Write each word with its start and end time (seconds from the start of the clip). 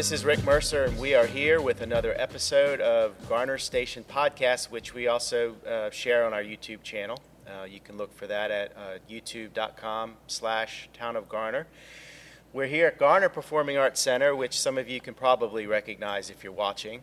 this 0.00 0.12
is 0.12 0.24
Rick 0.24 0.42
Mercer, 0.44 0.84
and 0.84 0.98
we 0.98 1.14
are 1.14 1.26
here 1.26 1.60
with 1.60 1.82
another 1.82 2.14
episode 2.18 2.80
of 2.80 3.12
Garner 3.28 3.58
Station 3.58 4.02
Podcast, 4.02 4.70
which 4.70 4.94
we 4.94 5.08
also 5.08 5.56
uh, 5.68 5.90
share 5.90 6.24
on 6.24 6.32
our 6.32 6.42
YouTube 6.42 6.82
channel. 6.82 7.20
Uh, 7.46 7.64
you 7.64 7.80
can 7.80 7.98
look 7.98 8.10
for 8.16 8.26
that 8.26 8.50
at 8.50 8.72
uh, 8.78 8.98
youtube.com 9.10 10.14
slash 10.26 10.88
town 10.94 11.16
of 11.16 11.28
Garner. 11.28 11.66
We're 12.54 12.66
here 12.66 12.86
at 12.86 12.96
Garner 12.96 13.28
Performing 13.28 13.76
Arts 13.76 14.00
Center, 14.00 14.34
which 14.34 14.58
some 14.58 14.78
of 14.78 14.88
you 14.88 15.02
can 15.02 15.12
probably 15.12 15.66
recognize 15.66 16.30
if 16.30 16.42
you're 16.42 16.50
watching. 16.50 17.02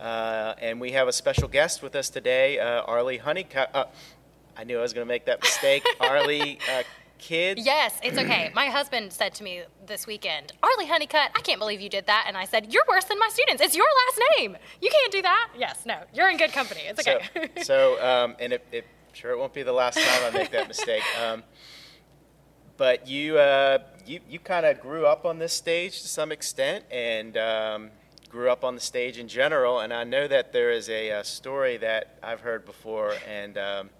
Uh, 0.00 0.54
and 0.58 0.80
we 0.80 0.92
have 0.92 1.06
a 1.06 1.12
special 1.12 1.48
guest 1.48 1.82
with 1.82 1.94
us 1.94 2.08
today, 2.08 2.58
uh, 2.58 2.80
Arlie 2.80 3.18
Honeycutt. 3.18 3.68
Uh, 3.74 3.84
I 4.56 4.64
knew 4.64 4.78
I 4.78 4.80
was 4.80 4.94
going 4.94 5.06
to 5.06 5.12
make 5.12 5.26
that 5.26 5.42
mistake. 5.42 5.84
Arlie 6.00 6.60
uh, 7.18 7.22
Kidd. 7.22 7.58
Yes, 7.58 7.98
it's 8.02 8.18
okay. 8.18 8.50
My 8.54 8.66
husband 8.66 9.12
said 9.12 9.34
to 9.34 9.44
me 9.44 9.62
this 9.86 10.06
weekend, 10.06 10.52
Arlie 10.62 10.86
Honeycutt, 10.86 11.30
I 11.34 11.40
can't 11.40 11.58
believe 11.58 11.80
you 11.80 11.88
did 11.88 12.06
that. 12.06 12.24
And 12.26 12.36
I 12.36 12.44
said, 12.44 12.72
You're 12.72 12.84
worse 12.88 13.04
than 13.04 13.18
my 13.18 13.28
students. 13.30 13.62
It's 13.62 13.76
your 13.76 13.86
last 14.06 14.22
name. 14.38 14.56
You 14.80 14.90
can't 14.90 15.12
do 15.12 15.22
that. 15.22 15.50
Yes, 15.56 15.84
no, 15.86 15.98
you're 16.14 16.30
in 16.30 16.36
good 16.36 16.52
company. 16.52 16.82
It's 16.86 17.06
okay. 17.06 17.50
So, 17.58 17.62
so 17.62 18.06
um, 18.06 18.36
and 18.38 18.52
it, 18.54 18.66
it, 18.72 18.84
sure 19.12 19.32
it 19.32 19.38
won't 19.38 19.54
be 19.54 19.62
the 19.62 19.72
last 19.72 19.98
time 19.98 20.24
I 20.24 20.30
make 20.30 20.50
that 20.52 20.68
mistake. 20.68 21.02
Um, 21.22 21.42
but 22.76 23.08
you, 23.08 23.38
uh, 23.38 23.78
you, 24.06 24.20
you 24.30 24.38
kind 24.38 24.64
of 24.64 24.80
grew 24.80 25.04
up 25.04 25.26
on 25.26 25.40
this 25.40 25.52
stage 25.52 26.00
to 26.02 26.08
some 26.08 26.30
extent, 26.30 26.84
and 26.92 27.36
um, 27.36 27.90
grew 28.28 28.50
up 28.50 28.64
on 28.64 28.74
the 28.74 28.80
stage 28.80 29.18
in 29.18 29.26
general. 29.28 29.80
And 29.80 29.92
I 29.92 30.04
know 30.04 30.28
that 30.28 30.52
there 30.52 30.70
is 30.70 30.88
a, 30.88 31.10
a 31.10 31.24
story 31.24 31.76
that 31.78 32.18
I've 32.22 32.40
heard 32.40 32.64
before, 32.64 33.14
and 33.26 33.58
um, 33.58 33.90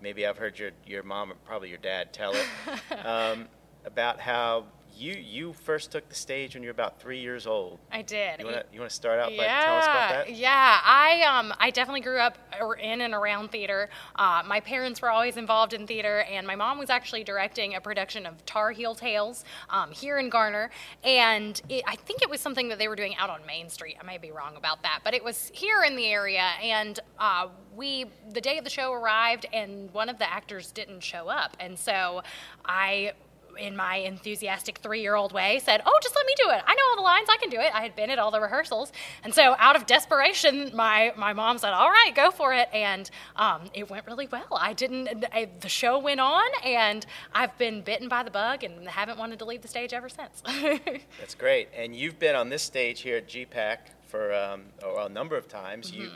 maybe 0.00 0.26
I've 0.26 0.38
heard 0.38 0.58
your, 0.58 0.70
your 0.86 1.02
mom 1.02 1.32
or 1.32 1.36
probably 1.44 1.68
your 1.68 1.78
dad 1.78 2.12
tell 2.12 2.32
it 2.34 2.46
um, 3.06 3.48
about 3.84 4.20
how 4.20 4.66
you 4.98 5.14
you 5.14 5.52
first 5.52 5.92
took 5.92 6.08
the 6.08 6.14
stage 6.14 6.54
when 6.54 6.62
you 6.62 6.68
were 6.68 6.72
about 6.72 7.00
three 7.00 7.20
years 7.20 7.46
old. 7.46 7.78
I 7.90 8.02
did. 8.02 8.40
You 8.40 8.46
want 8.46 8.56
to 8.56 8.64
you 8.72 8.80
want 8.80 8.90
to 8.90 8.96
start 8.96 9.20
out 9.20 9.28
by 9.28 9.44
yeah, 9.44 9.64
telling 9.64 9.78
us 9.78 9.84
about 9.84 10.26
that? 10.26 10.34
Yeah, 10.34 10.80
I 10.84 11.22
um 11.22 11.54
I 11.58 11.70
definitely 11.70 12.00
grew 12.00 12.18
up 12.18 12.38
in 12.80 13.00
and 13.02 13.14
around 13.14 13.50
theater. 13.50 13.88
Uh, 14.16 14.42
my 14.46 14.60
parents 14.60 15.00
were 15.00 15.10
always 15.10 15.36
involved 15.36 15.72
in 15.72 15.86
theater, 15.86 16.20
and 16.30 16.46
my 16.46 16.56
mom 16.56 16.78
was 16.78 16.90
actually 16.90 17.24
directing 17.24 17.74
a 17.74 17.80
production 17.80 18.26
of 18.26 18.44
Tar 18.44 18.72
Heel 18.72 18.94
Tales 18.94 19.44
um, 19.70 19.90
here 19.90 20.18
in 20.18 20.28
Garner, 20.28 20.70
and 21.04 21.60
it, 21.68 21.82
I 21.86 21.96
think 21.96 22.22
it 22.22 22.30
was 22.30 22.40
something 22.40 22.68
that 22.68 22.78
they 22.78 22.88
were 22.88 22.96
doing 22.96 23.16
out 23.16 23.30
on 23.30 23.44
Main 23.46 23.68
Street. 23.68 23.96
I 24.00 24.04
may 24.04 24.18
be 24.18 24.30
wrong 24.30 24.56
about 24.56 24.82
that, 24.82 25.00
but 25.04 25.14
it 25.14 25.22
was 25.22 25.50
here 25.54 25.84
in 25.84 25.96
the 25.96 26.06
area, 26.06 26.50
and 26.62 26.98
uh, 27.18 27.48
we 27.76 28.06
the 28.32 28.40
day 28.40 28.58
of 28.58 28.64
the 28.64 28.70
show 28.70 28.92
arrived, 28.92 29.46
and 29.52 29.92
one 29.92 30.08
of 30.08 30.18
the 30.18 30.30
actors 30.30 30.72
didn't 30.72 31.00
show 31.00 31.28
up, 31.28 31.56
and 31.60 31.78
so 31.78 32.22
I 32.64 33.12
in 33.58 33.76
my 33.76 33.96
enthusiastic 33.96 34.78
three 34.78 35.00
year 35.00 35.14
old 35.14 35.32
way, 35.32 35.60
said, 35.62 35.82
Oh, 35.84 35.98
just 36.02 36.14
let 36.14 36.26
me 36.26 36.34
do 36.36 36.50
it. 36.50 36.62
I 36.66 36.74
know 36.74 36.82
all 36.90 36.96
the 36.96 37.02
lines. 37.02 37.28
I 37.30 37.36
can 37.36 37.50
do 37.50 37.58
it. 37.58 37.74
I 37.74 37.82
had 37.82 37.94
been 37.96 38.10
at 38.10 38.18
all 38.18 38.30
the 38.30 38.40
rehearsals. 38.40 38.92
And 39.24 39.34
so, 39.34 39.54
out 39.58 39.76
of 39.76 39.86
desperation, 39.86 40.70
my, 40.74 41.12
my 41.16 41.32
mom 41.32 41.58
said, 41.58 41.72
All 41.72 41.90
right, 41.90 42.12
go 42.14 42.30
for 42.30 42.52
it. 42.54 42.68
And 42.72 43.10
um, 43.36 43.62
it 43.74 43.90
went 43.90 44.06
really 44.06 44.28
well. 44.30 44.46
I 44.52 44.72
didn't, 44.72 45.24
I, 45.32 45.48
the 45.60 45.68
show 45.68 45.98
went 45.98 46.20
on, 46.20 46.48
and 46.64 47.04
I've 47.32 47.56
been 47.58 47.82
bitten 47.82 48.08
by 48.08 48.22
the 48.22 48.30
bug 48.30 48.64
and 48.64 48.88
haven't 48.88 49.18
wanted 49.18 49.38
to 49.40 49.44
leave 49.44 49.62
the 49.62 49.68
stage 49.68 49.92
ever 49.92 50.08
since. 50.08 50.42
That's 51.20 51.34
great. 51.34 51.68
And 51.76 51.94
you've 51.94 52.18
been 52.18 52.34
on 52.34 52.48
this 52.48 52.62
stage 52.62 53.00
here 53.00 53.18
at 53.18 53.28
GPAC 53.28 53.78
for 54.06 54.34
um, 54.34 54.64
a 54.82 55.08
number 55.08 55.36
of 55.36 55.48
times. 55.48 55.90
Mm-hmm. 55.90 56.02
You, 56.02 56.10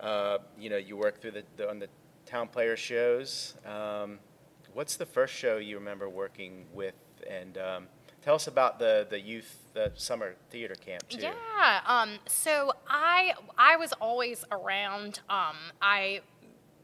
uh, 0.00 0.38
you 0.58 0.70
know, 0.70 0.76
you 0.76 0.96
work 0.96 1.20
through 1.20 1.32
the, 1.32 1.42
the 1.56 1.68
on 1.68 1.78
the 1.78 1.88
town 2.26 2.48
player 2.48 2.76
shows. 2.76 3.54
Um, 3.64 4.18
what's 4.76 4.96
the 4.96 5.06
first 5.06 5.32
show 5.32 5.56
you 5.56 5.78
remember 5.78 6.08
working 6.08 6.66
with? 6.72 6.94
And 7.28 7.56
um, 7.56 7.86
tell 8.22 8.34
us 8.34 8.46
about 8.46 8.78
the, 8.78 9.06
the 9.08 9.18
youth 9.18 9.58
the 9.72 9.90
summer 9.94 10.34
theater 10.50 10.74
camp 10.74 11.08
too. 11.08 11.20
Yeah. 11.20 11.80
Um, 11.86 12.18
so 12.26 12.72
I 12.88 13.32
I 13.58 13.76
was 13.76 13.92
always 13.94 14.44
around. 14.52 15.20
Um, 15.28 15.56
I 15.80 16.20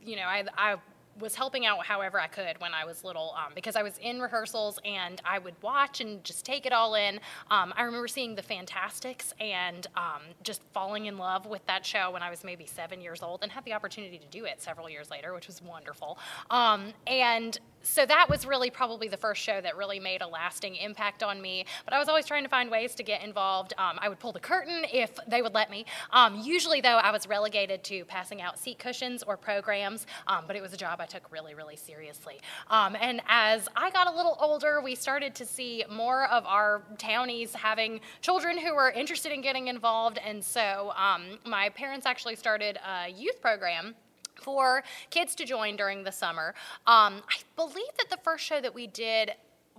you 0.04 0.16
know 0.16 0.24
I 0.24 0.44
I 0.56 0.76
was 1.20 1.34
helping 1.34 1.66
out 1.66 1.84
however 1.84 2.18
I 2.18 2.26
could 2.26 2.58
when 2.58 2.72
I 2.72 2.86
was 2.86 3.04
little 3.04 3.34
um, 3.36 3.52
because 3.54 3.76
I 3.76 3.82
was 3.82 3.98
in 3.98 4.20
rehearsals 4.20 4.78
and 4.84 5.20
I 5.24 5.38
would 5.38 5.54
watch 5.62 6.00
and 6.00 6.24
just 6.24 6.46
take 6.46 6.64
it 6.64 6.72
all 6.72 6.94
in. 6.94 7.20
Um, 7.50 7.74
I 7.76 7.82
remember 7.82 8.08
seeing 8.08 8.34
The 8.34 8.42
Fantasticks 8.42 9.34
and 9.38 9.86
um, 9.94 10.22
just 10.42 10.62
falling 10.72 11.06
in 11.06 11.18
love 11.18 11.44
with 11.44 11.64
that 11.66 11.84
show 11.84 12.10
when 12.10 12.22
I 12.22 12.30
was 12.30 12.44
maybe 12.44 12.64
seven 12.64 13.00
years 13.00 13.22
old 13.22 13.40
and 13.42 13.52
had 13.52 13.64
the 13.66 13.74
opportunity 13.74 14.18
to 14.18 14.26
do 14.28 14.46
it 14.46 14.62
several 14.62 14.88
years 14.88 15.10
later, 15.10 15.34
which 15.34 15.46
was 15.46 15.60
wonderful. 15.60 16.18
Um, 16.50 16.94
and 17.06 17.58
so 17.82 18.06
that 18.06 18.28
was 18.28 18.46
really 18.46 18.70
probably 18.70 19.08
the 19.08 19.16
first 19.16 19.42
show 19.42 19.60
that 19.60 19.76
really 19.76 20.00
made 20.00 20.22
a 20.22 20.26
lasting 20.26 20.76
impact 20.76 21.22
on 21.22 21.40
me. 21.40 21.66
But 21.84 21.94
I 21.94 21.98
was 21.98 22.08
always 22.08 22.26
trying 22.26 22.42
to 22.44 22.48
find 22.48 22.70
ways 22.70 22.94
to 22.96 23.02
get 23.02 23.22
involved. 23.22 23.74
Um, 23.78 23.98
I 24.00 24.08
would 24.08 24.18
pull 24.18 24.32
the 24.32 24.40
curtain 24.40 24.84
if 24.92 25.18
they 25.26 25.42
would 25.42 25.54
let 25.54 25.70
me. 25.70 25.86
Um, 26.10 26.40
usually, 26.42 26.80
though, 26.80 26.98
I 26.98 27.10
was 27.10 27.26
relegated 27.26 27.84
to 27.84 28.04
passing 28.04 28.40
out 28.40 28.58
seat 28.58 28.78
cushions 28.78 29.22
or 29.22 29.36
programs, 29.36 30.06
um, 30.26 30.44
but 30.46 30.56
it 30.56 30.62
was 30.62 30.72
a 30.72 30.76
job 30.76 31.00
I 31.00 31.06
took 31.06 31.30
really, 31.30 31.54
really 31.54 31.76
seriously. 31.76 32.40
Um, 32.70 32.96
and 33.00 33.20
as 33.28 33.68
I 33.76 33.90
got 33.90 34.06
a 34.06 34.14
little 34.14 34.36
older, 34.40 34.80
we 34.82 34.94
started 34.94 35.34
to 35.36 35.46
see 35.46 35.84
more 35.90 36.26
of 36.26 36.44
our 36.46 36.82
townies 36.98 37.54
having 37.54 38.00
children 38.20 38.58
who 38.58 38.74
were 38.74 38.90
interested 38.90 39.32
in 39.32 39.40
getting 39.42 39.68
involved. 39.68 40.18
And 40.24 40.42
so 40.42 40.92
um, 40.96 41.38
my 41.44 41.68
parents 41.70 42.06
actually 42.06 42.36
started 42.36 42.78
a 42.86 43.10
youth 43.10 43.40
program 43.40 43.94
for 44.42 44.82
kids 45.10 45.34
to 45.36 45.44
join 45.44 45.76
during 45.76 46.04
the 46.04 46.12
summer. 46.12 46.54
Um, 46.86 47.22
I 47.28 47.36
believe 47.56 47.92
that 47.98 48.10
the 48.10 48.18
first 48.22 48.44
show 48.44 48.60
that 48.60 48.74
we 48.74 48.86
did 48.86 49.32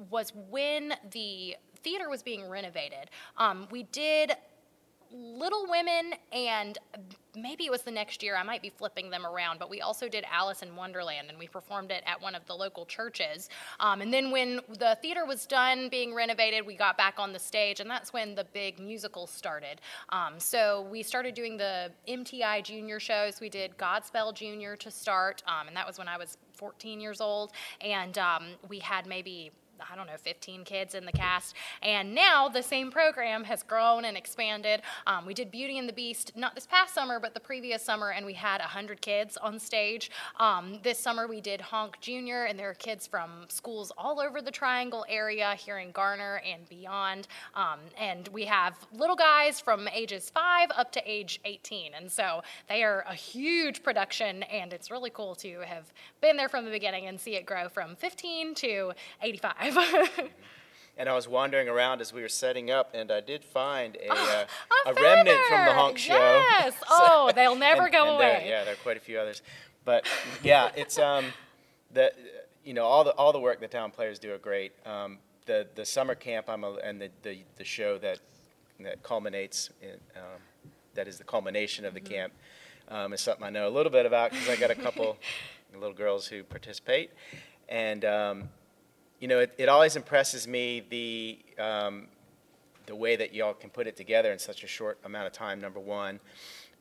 was 0.09 0.31
when 0.49 0.93
the 1.11 1.55
theater 1.83 2.09
was 2.09 2.23
being 2.23 2.49
renovated. 2.49 3.09
Um, 3.37 3.67
we 3.69 3.83
did 3.83 4.33
Little 5.13 5.67
Women 5.69 6.13
and 6.31 6.77
maybe 7.35 7.65
it 7.65 7.71
was 7.71 7.81
the 7.83 7.91
next 7.91 8.21
year. 8.23 8.35
I 8.35 8.43
might 8.43 8.61
be 8.61 8.69
flipping 8.69 9.09
them 9.09 9.25
around, 9.25 9.59
but 9.59 9.69
we 9.69 9.81
also 9.81 10.07
did 10.07 10.25
Alice 10.31 10.61
in 10.61 10.75
Wonderland, 10.75 11.29
and 11.29 11.37
we 11.37 11.47
performed 11.47 11.91
it 11.91 12.03
at 12.05 12.21
one 12.21 12.35
of 12.35 12.45
the 12.45 12.53
local 12.53 12.85
churches. 12.85 13.49
Um, 13.79 14.01
and 14.01 14.13
then 14.13 14.31
when 14.31 14.59
the 14.69 14.97
theater 15.01 15.25
was 15.25 15.45
done 15.45 15.89
being 15.89 16.13
renovated, 16.13 16.65
we 16.65 16.75
got 16.75 16.97
back 16.97 17.15
on 17.17 17.33
the 17.33 17.39
stage, 17.39 17.79
and 17.79 17.89
that's 17.89 18.13
when 18.13 18.35
the 18.35 18.43
big 18.43 18.79
musical 18.79 19.27
started. 19.27 19.81
Um, 20.09 20.39
so 20.39 20.87
we 20.91 21.03
started 21.03 21.33
doing 21.33 21.57
the 21.57 21.91
MTI 22.07 22.63
Junior 22.63 22.99
shows. 22.99 23.39
We 23.39 23.49
did 23.49 23.77
Godspell 23.77 24.33
Junior 24.33 24.75
to 24.77 24.91
start, 24.91 25.43
um, 25.47 25.67
and 25.67 25.75
that 25.75 25.87
was 25.87 25.97
when 25.97 26.07
I 26.07 26.17
was 26.17 26.37
14 26.53 26.99
years 26.99 27.21
old, 27.21 27.51
and 27.81 28.17
um, 28.17 28.45
we 28.69 28.79
had 28.79 29.07
maybe 29.07 29.51
I 29.91 29.95
don't 29.95 30.07
know, 30.07 30.17
15 30.17 30.63
kids 30.63 30.95
in 30.95 31.05
the 31.05 31.11
cast. 31.11 31.55
And 31.81 32.13
now 32.13 32.47
the 32.47 32.63
same 32.63 32.91
program 32.91 33.43
has 33.45 33.63
grown 33.63 34.05
and 34.05 34.17
expanded. 34.17 34.81
Um, 35.07 35.25
we 35.25 35.33
did 35.33 35.51
Beauty 35.51 35.77
and 35.77 35.87
the 35.87 35.93
Beast 35.93 36.31
not 36.35 36.55
this 36.55 36.67
past 36.67 36.93
summer, 36.93 37.19
but 37.19 37.33
the 37.33 37.39
previous 37.39 37.83
summer, 37.83 38.11
and 38.11 38.25
we 38.25 38.33
had 38.33 38.59
100 38.59 39.01
kids 39.01 39.37
on 39.37 39.59
stage. 39.59 40.11
Um, 40.39 40.79
this 40.83 40.99
summer 40.99 41.27
we 41.27 41.41
did 41.41 41.61
Honk 41.61 41.99
Junior, 42.01 42.45
and 42.45 42.57
there 42.57 42.69
are 42.69 42.75
kids 42.75 43.07
from 43.07 43.45
schools 43.49 43.91
all 43.97 44.19
over 44.19 44.41
the 44.41 44.51
Triangle 44.51 45.05
area 45.09 45.55
here 45.55 45.77
in 45.77 45.91
Garner 45.91 46.41
and 46.45 46.67
beyond. 46.69 47.27
Um, 47.55 47.79
and 47.97 48.27
we 48.29 48.45
have 48.45 48.77
little 48.93 49.15
guys 49.15 49.59
from 49.59 49.87
ages 49.89 50.29
five 50.29 50.69
up 50.75 50.91
to 50.93 51.01
age 51.09 51.39
18. 51.45 51.93
And 51.93 52.11
so 52.11 52.41
they 52.69 52.83
are 52.83 53.05
a 53.09 53.13
huge 53.15 53.83
production, 53.83 54.43
and 54.43 54.73
it's 54.73 54.91
really 54.91 55.09
cool 55.09 55.35
to 55.35 55.59
have 55.61 55.91
been 56.21 56.37
there 56.37 56.49
from 56.49 56.65
the 56.65 56.71
beginning 56.71 57.07
and 57.07 57.19
see 57.19 57.35
it 57.35 57.45
grow 57.45 57.69
from 57.69 57.95
15 57.95 58.55
to 58.55 58.93
85. 59.21 59.72
and 60.97 61.09
I 61.09 61.13
was 61.13 61.27
wandering 61.27 61.67
around 61.67 62.01
as 62.01 62.13
we 62.13 62.21
were 62.21 62.29
setting 62.29 62.71
up, 62.71 62.91
and 62.93 63.11
I 63.11 63.21
did 63.21 63.43
find 63.43 63.95
a, 63.97 64.11
uh, 64.11 64.45
a, 64.85 64.89
a 64.89 64.93
remnant 64.93 65.39
from 65.47 65.65
the 65.65 65.73
honk 65.73 65.97
show. 65.97 66.13
Yes. 66.13 66.73
so, 66.79 66.85
oh, 66.89 67.31
they'll 67.33 67.55
never 67.55 67.83
and, 67.83 67.91
go 67.91 68.03
and 68.03 68.15
away. 68.15 68.39
There, 68.41 68.49
yeah, 68.49 68.63
there 68.63 68.73
are 68.73 68.77
quite 68.77 68.97
a 68.97 69.01
few 69.01 69.19
others, 69.19 69.41
but 69.85 70.07
yeah, 70.43 70.71
it's 70.75 70.97
um, 70.99 71.25
the 71.93 72.11
you 72.63 72.73
know 72.73 72.85
all 72.85 73.03
the 73.03 73.11
all 73.11 73.31
the 73.31 73.39
work 73.39 73.59
the 73.59 73.67
town 73.67 73.91
players 73.91 74.19
do 74.19 74.33
are 74.33 74.37
great. 74.37 74.73
Um, 74.85 75.17
the 75.45 75.67
the 75.75 75.85
summer 75.85 76.15
camp 76.15 76.49
I'm 76.49 76.63
a, 76.63 76.73
and 76.75 77.01
the, 77.01 77.09
the 77.23 77.39
the 77.57 77.63
show 77.63 77.97
that 77.99 78.19
that 78.79 79.03
culminates 79.03 79.69
in, 79.81 79.91
um, 80.15 80.39
that 80.95 81.07
is 81.07 81.17
the 81.17 81.23
culmination 81.23 81.85
of 81.85 81.93
the 81.93 82.01
mm-hmm. 82.01 82.13
camp 82.13 82.33
um, 82.89 83.13
is 83.13 83.21
something 83.21 83.43
I 83.43 83.49
know 83.49 83.67
a 83.67 83.69
little 83.69 83.91
bit 83.91 84.05
about 84.05 84.31
because 84.31 84.49
I 84.49 84.55
got 84.55 84.71
a 84.71 84.75
couple 84.75 85.17
little 85.73 85.93
girls 85.93 86.27
who 86.27 86.43
participate, 86.43 87.11
and 87.67 88.05
um, 88.05 88.49
you 89.23 89.29
know, 89.29 89.39
it, 89.39 89.53
it 89.57 89.69
always 89.69 89.95
impresses 89.95 90.49
me 90.49 90.83
the 90.89 91.39
um, 91.57 92.07
the 92.87 92.93
way 92.93 93.15
that 93.15 93.33
y'all 93.33 93.53
can 93.53 93.69
put 93.69 93.87
it 93.87 93.95
together 93.95 94.33
in 94.33 94.37
such 94.37 94.65
a 94.65 94.67
short 94.67 94.99
amount 95.05 95.27
of 95.27 95.31
time. 95.31 95.61
Number 95.61 95.79
one, 95.79 96.19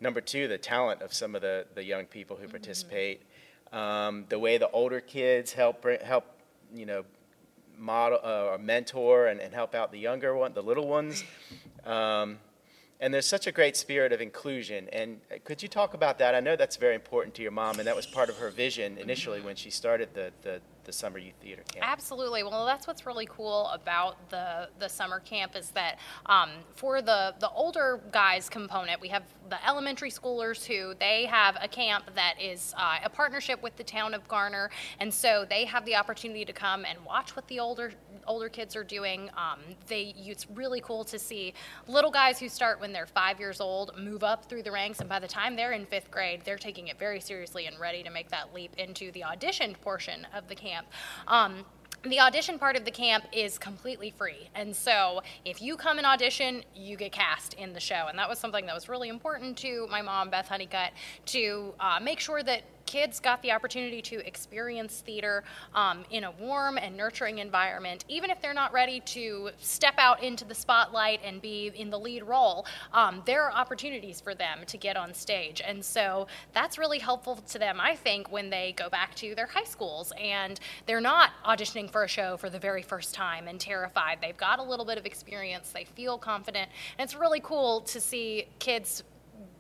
number 0.01 0.21
two, 0.21 0.49
the 0.49 0.59
talent 0.59 1.03
of 1.03 1.15
some 1.15 1.37
of 1.37 1.41
the 1.41 1.67
the 1.77 1.85
young 1.85 2.05
people 2.05 2.35
who 2.35 2.43
mm-hmm. 2.43 2.51
participate. 2.51 3.23
Um, 3.73 4.25
the 4.29 4.41
way 4.41 4.59
the 4.59 4.69
older 4.71 5.01
kids 5.01 5.53
help 5.53 5.87
help 6.03 6.25
you 6.75 6.85
know 6.85 7.05
model 7.79 8.19
uh, 8.25 8.51
or 8.51 8.59
mentor 8.59 9.29
and, 9.29 9.39
and 9.39 9.55
help 9.55 9.77
out 9.77 9.93
the 9.93 10.01
younger 10.01 10.35
one, 10.35 10.53
the 10.53 10.65
little 10.65 10.89
ones. 10.89 11.23
Um, 11.87 12.39
and 12.99 13.15
there's 13.15 13.27
such 13.27 13.47
a 13.47 13.53
great 13.53 13.77
spirit 13.77 14.13
of 14.13 14.21
inclusion. 14.21 14.89
And 14.93 15.21
uh, 15.31 15.37
could 15.45 15.63
you 15.63 15.69
talk 15.69 15.95
about 15.95 16.19
that? 16.19 16.35
I 16.35 16.41
know 16.41 16.57
that's 16.57 16.77
very 16.77 16.97
important 16.97 17.35
to 17.37 17.43
your 17.43 17.53
mom, 17.53 17.79
and 17.79 17.87
that 17.87 17.95
was 17.95 18.07
part 18.07 18.29
of 18.29 18.37
her 18.39 18.51
vision 18.51 18.99
initially 18.99 19.41
when 19.41 19.55
she 19.55 19.71
started 19.71 20.09
the, 20.13 20.33
the, 20.43 20.61
the 20.85 20.93
summer 20.93 21.19
youth 21.19 21.35
theater 21.41 21.63
camp. 21.73 21.87
Absolutely. 21.89 22.43
Well, 22.43 22.67
that's 22.67 22.87
what's 22.87 23.07
really 23.07 23.27
cool 23.27 23.69
about 23.69 24.29
the 24.31 24.69
the 24.79 24.89
summer 24.89 25.21
camp 25.21 25.57
is 25.57 25.71
that 25.71 25.99
um, 26.27 26.51
for 26.75 27.03
the 27.03 27.35
the 27.41 27.51
older 27.51 28.01
guys 28.11 28.49
component, 28.49 29.01
we 29.01 29.09
have 29.09 29.23
the 29.49 29.67
elementary 29.67 30.11
schoolers 30.11 30.65
who 30.65 30.95
they 30.99 31.27
have 31.27 31.57
a 31.61 31.69
camp 31.69 32.11
that 32.15 32.35
is 32.41 32.75
uh, 32.77 32.99
a 33.05 33.11
partnership 33.11 33.63
with 33.63 33.77
the 33.77 33.85
town 33.85 34.15
of 34.15 34.27
Garner, 34.29 34.71
and 35.01 35.13
so 35.13 35.45
they 35.49 35.65
have 35.65 35.85
the 35.85 35.95
opportunity 35.95 36.45
to 36.45 36.53
come 36.53 36.85
and 36.85 36.99
watch 37.05 37.37
what 37.37 37.47
the 37.49 37.61
older 37.61 37.93
older 38.27 38.49
kids 38.49 38.77
are 38.77 38.85
doing. 38.85 39.31
Um, 39.37 39.61
they 39.87 40.15
it's 40.17 40.49
really 40.51 40.81
cool 40.81 41.05
to 41.05 41.19
see 41.19 41.55
little 41.87 42.11
guys 42.11 42.39
who 42.39 42.49
start 42.49 42.81
when 42.81 42.93
they're 42.93 43.07
five 43.07 43.39
years 43.39 43.61
old 43.61 43.93
move 43.99 44.25
up 44.25 44.47
through 44.47 44.63
the 44.63 44.73
ranks, 44.73 45.01
and 45.01 45.09
by 45.09 45.19
the 45.19 45.29
time 45.29 45.57
they're 45.57 45.73
in 45.73 45.87
fifth 45.87 46.11
grade, 46.11 46.43
they're 46.45 46.59
taking 46.59 46.89
it 46.89 46.99
very 46.99 47.21
seriously 47.21 47.67
and 47.67 47.79
ready 47.79 48.03
to 48.03 48.11
make 48.11 48.29
that 48.31 48.55
leap 48.55 48.75
into 48.79 49.11
the 49.13 49.21
auditioned 49.21 49.81
portion 49.81 50.27
of 50.35 50.49
the 50.49 50.55
camp. 50.55 50.87
Um, 51.27 51.65
the 52.05 52.19
audition 52.19 52.59
part 52.59 52.77
of 52.77 52.85
the 52.85 52.91
camp 52.91 53.25
is 53.33 53.59
completely 53.59 54.11
free. 54.11 54.49
And 54.55 54.75
so 54.75 55.23
if 55.45 55.63
you 55.63 55.77
come 55.77 55.99
and 55.99 56.07
audition, 56.07 56.65
you 56.75 56.97
get 56.97 57.13
cast 57.13 57.55
in 57.55 57.73
the 57.73 57.81
show. 57.81 58.07
And 58.09 58.19
that 58.19 58.29
was 58.29 58.39
something 58.39 58.67
that 58.67 58.75
was 58.75 58.89
really 58.89 59.09
important 59.09 59.57
to 59.59 59.87
my 59.89 60.03
mom, 60.03 60.29
Beth 60.29 60.49
Honeycutt, 60.49 60.93
to 61.27 61.75
uh, 61.79 62.01
make 62.03 62.19
sure 62.19 62.43
that 62.43 62.63
kids 62.93 63.21
got 63.21 63.41
the 63.41 63.51
opportunity 63.51 64.03
to 64.03 64.17
experience 64.27 65.03
theater 65.07 65.43
um, 65.75 66.05
in 66.11 66.25
a 66.25 66.31
warm 66.33 66.77
and 66.77 66.95
nurturing 66.95 67.39
environment, 67.39 68.05
even 68.07 68.29
if 68.29 68.39
they're 68.43 68.53
not 68.53 68.71
ready 68.71 69.01
to 69.01 69.49
step 69.59 69.95
out 69.97 70.23
into 70.23 70.45
the 70.45 70.55
spotlight 70.55 71.19
and 71.25 71.41
be 71.41 71.73
in 71.75 71.89
the 71.89 71.99
lead 71.99 72.23
role. 72.23 72.67
Um, 72.93 73.23
there 73.25 73.45
are 73.45 73.53
opportunities 73.53 74.21
for 74.21 74.35
them 74.35 74.59
to 74.67 74.77
get 74.77 74.99
on 74.99 75.15
stage. 75.15 75.63
And 75.67 75.83
so 75.83 76.27
that's 76.53 76.77
really 76.77 76.99
helpful 76.99 77.37
to 77.37 77.59
them, 77.59 77.81
I 77.81 77.97
think, 77.97 78.31
when 78.31 78.51
they 78.51 78.75
go 78.77 78.91
back 78.91 79.15
to 79.15 79.35
their 79.35 79.47
high 79.47 79.65
schools 79.65 80.13
and 80.21 80.61
they're 80.85 81.01
not 81.01 81.31
auditioning 81.47 81.91
for 81.91 82.05
a 82.05 82.09
show 82.09 82.37
for 82.37 82.51
the 82.51 82.59
very 82.59 82.83
first 82.83 83.15
time 83.15 83.49
and 83.49 83.59
terrified. 83.59 84.19
They've 84.21 84.37
got 84.37 84.59
a 84.59 84.63
little 84.63 84.85
bit 84.85 84.99
of 84.99 85.07
experience, 85.07 85.71
they 85.71 85.85
feel 85.85 86.19
confident, 86.19 86.69
and 86.99 87.07
it's 87.07 87.15
really 87.15 87.41
cool 87.41 87.81
to 87.81 88.03
see 88.03 88.49
kids 88.59 89.03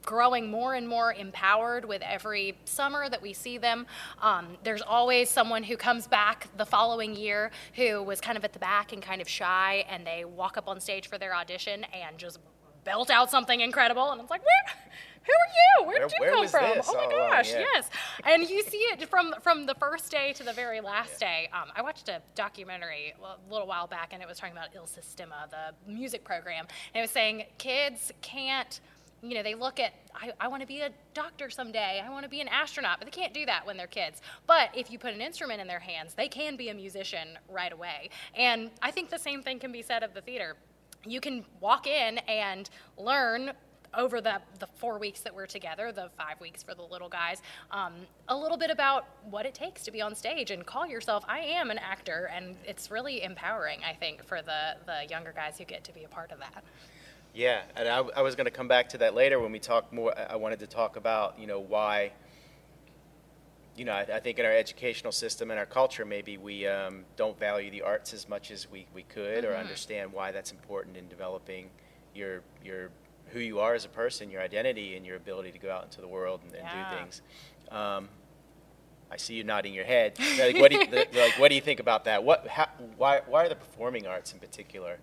growing 0.04 0.50
more 0.50 0.74
and 0.74 0.88
more 0.88 1.12
empowered 1.12 1.84
with 1.84 2.02
every 2.02 2.56
summer 2.64 3.08
that 3.08 3.22
we 3.22 3.32
see 3.32 3.58
them. 3.58 3.86
Um, 4.20 4.56
there's 4.62 4.82
always 4.82 5.30
someone 5.30 5.62
who 5.62 5.76
comes 5.76 6.06
back 6.06 6.48
the 6.56 6.66
following 6.66 7.14
year 7.14 7.50
who 7.74 8.02
was 8.02 8.20
kind 8.20 8.36
of 8.36 8.44
at 8.44 8.52
the 8.52 8.58
back 8.58 8.92
and 8.92 9.02
kind 9.02 9.20
of 9.20 9.28
shy, 9.28 9.84
and 9.88 10.06
they 10.06 10.24
walk 10.24 10.56
up 10.56 10.68
on 10.68 10.80
stage 10.80 11.08
for 11.08 11.18
their 11.18 11.34
audition 11.34 11.84
and 11.92 12.18
just 12.18 12.38
belt 12.84 13.10
out 13.10 13.30
something 13.30 13.60
incredible. 13.60 14.10
And 14.10 14.20
it's 14.20 14.30
like, 14.30 14.42
where? 14.42 14.76
Who 15.24 15.32
are 15.32 15.84
you? 15.84 15.86
Where 15.86 16.00
did 16.00 16.12
you 16.12 16.20
where 16.20 16.32
come 16.32 16.48
from? 16.48 16.76
This? 16.76 16.86
Oh 16.88 16.94
my 16.94 17.08
gosh, 17.08 17.52
yeah. 17.52 17.60
yes. 17.74 17.90
And 18.24 18.42
you 18.48 18.62
see 18.62 18.78
it 18.78 19.08
from 19.08 19.34
from 19.40 19.66
the 19.66 19.74
first 19.76 20.10
day 20.10 20.32
to 20.32 20.42
the 20.42 20.52
very 20.52 20.80
last 20.80 21.20
yeah. 21.20 21.28
day. 21.28 21.50
Um, 21.52 21.68
I 21.76 21.82
watched 21.82 22.08
a 22.08 22.20
documentary 22.34 23.14
a 23.22 23.52
little 23.52 23.68
while 23.68 23.86
back, 23.86 24.12
and 24.12 24.20
it 24.20 24.28
was 24.28 24.38
talking 24.38 24.56
about 24.56 24.70
El 24.74 24.86
Sistema, 24.86 25.48
the 25.48 25.90
music 25.90 26.24
program, 26.24 26.66
and 26.92 27.00
it 27.00 27.02
was 27.02 27.12
saying 27.12 27.44
kids 27.58 28.10
can't 28.20 28.80
you 29.22 29.34
know, 29.34 29.42
they 29.42 29.54
look 29.54 29.78
at, 29.78 29.94
I, 30.14 30.32
I 30.40 30.48
want 30.48 30.62
to 30.62 30.66
be 30.66 30.80
a 30.80 30.90
doctor 31.14 31.48
someday, 31.48 32.02
I 32.04 32.10
want 32.10 32.24
to 32.24 32.28
be 32.28 32.40
an 32.40 32.48
astronaut, 32.48 32.98
but 32.98 33.06
they 33.06 33.16
can't 33.16 33.32
do 33.32 33.46
that 33.46 33.64
when 33.64 33.76
they're 33.76 33.86
kids. 33.86 34.20
But 34.46 34.70
if 34.74 34.90
you 34.90 34.98
put 34.98 35.14
an 35.14 35.20
instrument 35.20 35.60
in 35.60 35.68
their 35.68 35.78
hands, 35.78 36.14
they 36.14 36.28
can 36.28 36.56
be 36.56 36.68
a 36.70 36.74
musician 36.74 37.38
right 37.48 37.72
away. 37.72 38.10
And 38.36 38.70
I 38.82 38.90
think 38.90 39.10
the 39.10 39.18
same 39.18 39.42
thing 39.42 39.60
can 39.60 39.70
be 39.70 39.82
said 39.82 40.02
of 40.02 40.12
the 40.12 40.20
theater. 40.20 40.56
You 41.06 41.20
can 41.20 41.44
walk 41.60 41.86
in 41.86 42.18
and 42.18 42.68
learn 42.98 43.52
over 43.94 44.20
the, 44.20 44.40
the 44.58 44.66
four 44.66 44.98
weeks 44.98 45.20
that 45.20 45.34
we're 45.34 45.46
together, 45.46 45.92
the 45.92 46.10
five 46.16 46.40
weeks 46.40 46.62
for 46.62 46.74
the 46.74 46.82
little 46.82 47.08
guys, 47.08 47.42
um, 47.70 47.92
a 48.28 48.36
little 48.36 48.56
bit 48.56 48.70
about 48.70 49.06
what 49.30 49.44
it 49.44 49.54
takes 49.54 49.82
to 49.82 49.90
be 49.90 50.00
on 50.00 50.14
stage 50.14 50.50
and 50.50 50.64
call 50.64 50.86
yourself, 50.86 51.24
I 51.28 51.40
am 51.40 51.70
an 51.70 51.78
actor. 51.78 52.30
And 52.34 52.56
it's 52.64 52.90
really 52.90 53.22
empowering, 53.22 53.80
I 53.86 53.92
think, 53.92 54.24
for 54.24 54.40
the, 54.40 54.76
the 54.86 55.06
younger 55.10 55.32
guys 55.32 55.58
who 55.58 55.64
get 55.64 55.84
to 55.84 55.92
be 55.92 56.04
a 56.04 56.08
part 56.08 56.32
of 56.32 56.38
that. 56.38 56.64
Yeah, 57.34 57.62
and 57.76 57.88
I, 57.88 57.98
I 57.98 58.22
was 58.22 58.34
going 58.34 58.44
to 58.44 58.50
come 58.50 58.68
back 58.68 58.90
to 58.90 58.98
that 58.98 59.14
later 59.14 59.40
when 59.40 59.52
we 59.52 59.58
talk 59.58 59.92
more. 59.92 60.12
I 60.30 60.36
wanted 60.36 60.58
to 60.60 60.66
talk 60.66 60.96
about 60.96 61.38
you 61.38 61.46
know 61.46 61.60
why. 61.60 62.12
You 63.74 63.86
know, 63.86 63.92
I, 63.92 64.00
I 64.02 64.20
think 64.20 64.38
in 64.38 64.44
our 64.44 64.52
educational 64.52 65.12
system 65.12 65.50
and 65.50 65.58
our 65.58 65.64
culture, 65.64 66.04
maybe 66.04 66.36
we 66.36 66.66
um, 66.66 67.04
don't 67.16 67.38
value 67.38 67.70
the 67.70 67.80
arts 67.80 68.12
as 68.12 68.28
much 68.28 68.50
as 68.50 68.70
we, 68.70 68.86
we 68.92 69.02
could, 69.04 69.44
mm-hmm. 69.44 69.50
or 69.50 69.56
understand 69.56 70.12
why 70.12 70.30
that's 70.30 70.52
important 70.52 70.98
in 70.98 71.08
developing 71.08 71.70
your 72.14 72.42
your 72.62 72.90
who 73.32 73.40
you 73.40 73.60
are 73.60 73.74
as 73.74 73.86
a 73.86 73.88
person, 73.88 74.30
your 74.30 74.42
identity, 74.42 74.94
and 74.96 75.06
your 75.06 75.16
ability 75.16 75.52
to 75.52 75.58
go 75.58 75.70
out 75.70 75.84
into 75.84 76.02
the 76.02 76.08
world 76.08 76.40
and, 76.44 76.54
and 76.54 76.64
yeah. 76.64 76.90
do 76.90 76.98
things. 76.98 77.22
Um, 77.70 78.08
I 79.10 79.16
see 79.16 79.34
you 79.34 79.44
nodding 79.44 79.74
your 79.74 79.84
head. 79.84 80.18
Like, 80.38 80.56
what 80.56 80.70
do 80.70 80.78
you, 80.78 80.86
the, 80.86 81.06
like, 81.14 81.38
what 81.38 81.48
do 81.48 81.54
you 81.54 81.60
think 81.60 81.80
about 81.80 82.04
that? 82.04 82.24
What, 82.24 82.46
how, 82.46 82.68
why, 82.96 83.20
why 83.26 83.44
are 83.44 83.48
the 83.48 83.56
performing 83.56 84.06
arts 84.06 84.32
in 84.32 84.38
particular 84.38 84.98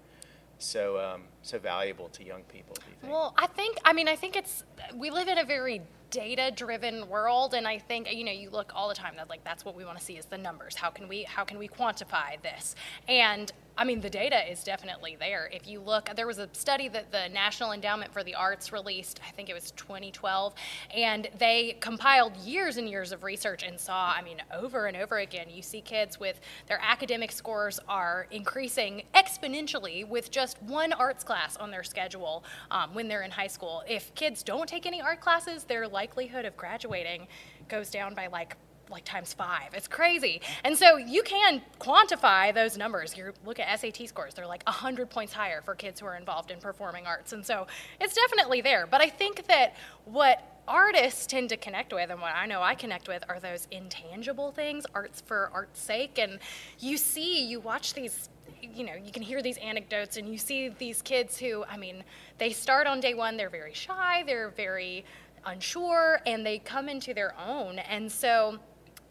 so 0.60 1.00
um, 1.00 1.24
so 1.42 1.58
valuable 1.58 2.10
to 2.10 2.24
young 2.24 2.44
people? 2.44 2.76
Do 2.76 2.82
you 2.90 2.96
think? 3.02 3.14
Well, 3.14 3.34
I 3.38 3.48
think 3.48 3.78
I 3.84 3.94
mean 3.94 4.08
I 4.08 4.16
think 4.16 4.36
it's 4.36 4.64
we 4.94 5.10
live 5.10 5.28
in 5.28 5.38
a 5.38 5.46
very 5.46 5.82
data 6.10 6.52
driven 6.56 7.08
world 7.08 7.54
and 7.54 7.68
i 7.68 7.78
think 7.78 8.12
you 8.12 8.24
know 8.24 8.32
you 8.32 8.50
look 8.50 8.72
all 8.76 8.90
the 8.90 8.96
time 8.96 9.14
that 9.16 9.30
like 9.30 9.44
that's 9.44 9.64
what 9.64 9.76
we 9.76 9.86
want 9.86 9.98
to 9.98 10.04
see 10.04 10.18
is 10.18 10.26
the 10.26 10.38
numbers 10.38 10.76
how 10.76 10.90
can 10.90 11.08
we 11.08 11.24
how 11.24 11.44
can 11.44 11.58
we 11.60 11.68
quantify 11.68 12.42
this 12.42 12.76
and 13.08 13.52
I 13.80 13.86
mean, 13.86 14.02
the 14.02 14.10
data 14.10 14.52
is 14.52 14.62
definitely 14.62 15.16
there. 15.18 15.50
If 15.54 15.66
you 15.66 15.80
look, 15.80 16.14
there 16.14 16.28
was 16.28 16.38
a 16.38 16.50
study 16.52 16.90
that 16.90 17.14
the 17.14 17.30
National 17.30 17.72
Endowment 17.72 18.12
for 18.12 18.26
the 18.26 18.36
Arts 18.36 18.74
released, 18.74 19.22
I 19.26 19.32
think 19.32 19.48
it 19.48 19.54
was 19.54 19.72
2012, 19.72 20.54
and 20.94 21.30
they 21.38 21.78
compiled 21.80 22.36
years 22.36 22.76
and 22.76 22.90
years 22.90 23.14
of 23.14 23.24
research 23.24 23.64
and 23.64 23.80
saw, 23.80 24.12
I 24.12 24.22
mean, 24.22 24.42
over 24.54 24.88
and 24.88 24.98
over 24.98 25.20
again, 25.20 25.48
you 25.50 25.62
see 25.62 25.80
kids 25.80 26.20
with 26.20 26.42
their 26.68 26.82
academic 26.84 27.32
scores 27.32 27.80
are 27.88 28.28
increasing 28.32 29.04
exponentially 29.16 30.06
with 30.06 30.30
just 30.30 30.62
one 30.64 30.92
arts 30.92 31.24
class 31.24 31.56
on 31.56 31.72
their 31.72 31.84
schedule 31.84 32.44
um, 32.72 32.94
when 32.94 33.08
they're 33.08 33.24
in 33.24 33.32
high 33.32 33.48
school. 33.48 33.84
If 33.88 34.14
kids 34.14 34.44
don't 34.44 34.68
take 34.68 34.88
any 34.88 35.02
art 35.02 35.22
classes, 35.22 35.64
their 35.64 35.88
likelihood 35.88 36.44
of 36.44 36.58
graduating 36.58 37.30
goes 37.70 37.90
down 37.90 38.14
by 38.14 38.28
like 38.28 38.58
like 38.90 39.06
times 39.06 39.34
five. 39.34 39.74
It's 39.74 39.88
crazy. 39.88 40.42
And 40.64 40.78
so 40.78 40.98
you 40.98 41.24
can 41.24 41.62
quantify 41.80 42.54
those 42.54 42.78
numbers. 42.78 43.16
You 43.16 43.34
look 43.46 43.60
at 43.60 43.80
SAT 43.80 44.08
scores, 44.08 44.34
they're 44.34 44.48
like 44.48 44.64
100 44.66 45.10
points 45.10 45.34
higher 45.34 45.62
for 45.62 45.76
kids 45.76 46.00
who 46.00 46.06
are 46.06 46.16
involved 46.16 46.52
in 46.52 46.60
performing 46.60 47.06
arts. 47.06 47.34
And 47.34 47.46
so 47.46 47.68
it's 48.00 48.14
definitely 48.14 48.62
there. 48.62 48.88
But 48.88 49.02
I 49.02 49.10
think 49.10 49.48
that 49.48 49.76
what 50.06 50.62
artists 50.68 51.26
tend 51.26 51.50
to 51.50 51.58
connect 51.58 51.94
with, 51.94 52.10
and 52.12 52.22
what 52.22 52.36
I 52.36 52.46
know 52.46 52.62
I 52.62 52.76
connect 52.76 53.08
with, 53.08 53.24
are 53.28 53.40
those 53.40 53.68
intangible 53.72 54.52
things, 54.52 54.86
arts 54.94 55.22
for 55.26 55.50
art's 55.54 55.82
sake. 55.82 56.20
And 56.20 56.40
you 56.80 56.98
see, 56.98 57.46
you 57.46 57.60
watch 57.60 57.94
these 57.94 58.30
you 58.62 58.84
know, 58.84 58.94
you 58.94 59.12
can 59.12 59.22
hear 59.22 59.42
these 59.42 59.58
anecdotes 59.58 60.18
and 60.18 60.28
you 60.28 60.38
see 60.38 60.70
these 60.70 61.02
kids 61.02 61.38
who, 61.38 61.64
I 61.66 61.78
mean, 61.78 62.04
they 62.40 62.52
start 62.52 62.88
on 62.88 63.00
day 63.00 63.14
one, 63.14 63.38
they're 63.38 63.50
very 63.50 63.74
shy, 63.74 64.24
they're 64.26 64.50
very 64.50 65.06
unsure, 65.46 66.22
and 66.26 66.46
they 66.46 66.60
come 66.60 66.90
into 66.90 67.14
their 67.14 67.34
own. 67.40 67.80
And 67.80 68.12
so 68.12 68.60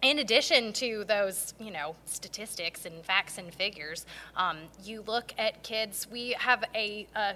in 0.03 0.19
addition 0.19 0.73
to 0.75 1.05
those, 1.05 1.55
you 1.59 1.71
know, 1.71 1.97
statistics 2.05 2.87
and 2.87 3.05
facts 3.05 3.39
and 3.39 3.53
figures, 3.53 4.07
um, 4.37 4.59
you 4.85 5.03
look 5.07 5.35
at 5.39 5.63
kids. 5.63 6.07
We 6.11 6.37
have 6.39 6.65
a, 6.75 7.07
a 7.17 7.35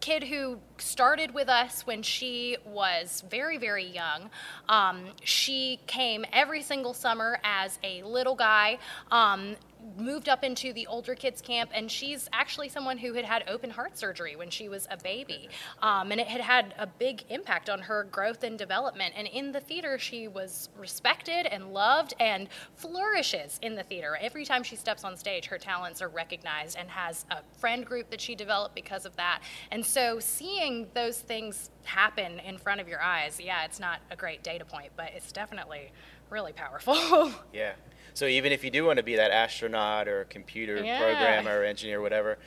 kid 0.00 0.24
who 0.24 0.58
started 0.78 1.32
with 1.32 1.48
us 1.48 1.86
when 1.86 2.02
she 2.02 2.56
was 2.66 3.24
very, 3.30 3.56
very 3.58 3.86
young. 3.86 4.30
Um, 4.68 5.06
she 5.22 5.80
came 5.86 6.24
every 6.32 6.62
single 6.62 6.92
summer 6.92 7.38
as 7.42 7.78
a 7.82 8.02
little 8.02 8.34
guy. 8.34 8.78
Um, 9.10 9.56
moved 9.96 10.28
up 10.28 10.42
into 10.44 10.72
the 10.72 10.86
older 10.86 11.14
kids 11.14 11.40
camp, 11.40 11.70
and 11.74 11.90
she's 11.90 12.28
actually 12.32 12.68
someone 12.68 12.98
who 12.98 13.14
had 13.14 13.24
had 13.24 13.44
open 13.48 13.70
heart 13.70 13.96
surgery 13.98 14.36
when 14.36 14.50
she 14.50 14.68
was 14.68 14.86
a 14.90 14.96
baby, 14.96 15.48
um, 15.82 16.10
and 16.10 16.20
it 16.20 16.26
had 16.26 16.40
had 16.40 16.74
a 16.78 16.86
big 16.86 17.24
impact 17.28 17.68
on 17.68 17.80
her 17.80 18.04
growth 18.04 18.42
and 18.44 18.58
development. 18.58 19.14
And 19.16 19.26
in 19.28 19.52
the 19.52 19.60
theater, 19.60 19.98
she 19.98 20.28
was 20.28 20.68
respected 20.78 21.46
and 21.46 21.72
loved, 21.72 22.14
and 22.20 22.48
flourishes 22.74 23.58
in 23.62 23.74
the 23.74 23.82
theater. 23.82 24.18
Every 24.20 24.44
time 24.44 24.62
she 24.62 24.76
steps 24.76 25.04
on 25.04 25.16
stage, 25.16 25.46
her 25.46 25.58
talents 25.58 26.00
are 26.02 26.08
recognized, 26.08 26.76
and 26.78 26.88
has 26.90 27.24
a 27.30 27.38
friend 27.58 27.84
group 27.84 28.10
that 28.10 28.20
she 28.20 28.34
developed 28.34 28.74
because 28.74 29.06
of 29.06 29.14
that. 29.16 29.42
And 29.70 29.84
so, 29.84 30.18
seeing 30.20 30.88
those 30.94 31.18
things 31.18 31.70
happen 31.84 32.40
in 32.40 32.58
front 32.58 32.80
of 32.80 32.88
your 32.88 33.00
eyes, 33.00 33.40
yeah, 33.40 33.64
it's 33.64 33.80
not 33.80 34.00
a 34.10 34.16
great 34.16 34.42
data 34.42 34.64
point, 34.64 34.92
but 34.96 35.10
it's 35.14 35.32
definitely 35.32 35.92
really 36.30 36.52
powerful. 36.52 36.96
yeah. 37.52 37.72
So 38.14 38.26
even 38.26 38.52
if 38.52 38.64
you 38.64 38.70
do 38.70 38.84
want 38.84 38.98
to 38.98 39.02
be 39.02 39.16
that 39.16 39.30
astronaut 39.30 40.08
or 40.08 40.24
computer 40.24 40.82
yeah. 40.82 40.98
programmer 40.98 41.60
or 41.60 41.64
engineer, 41.64 42.00
whatever, 42.00 42.38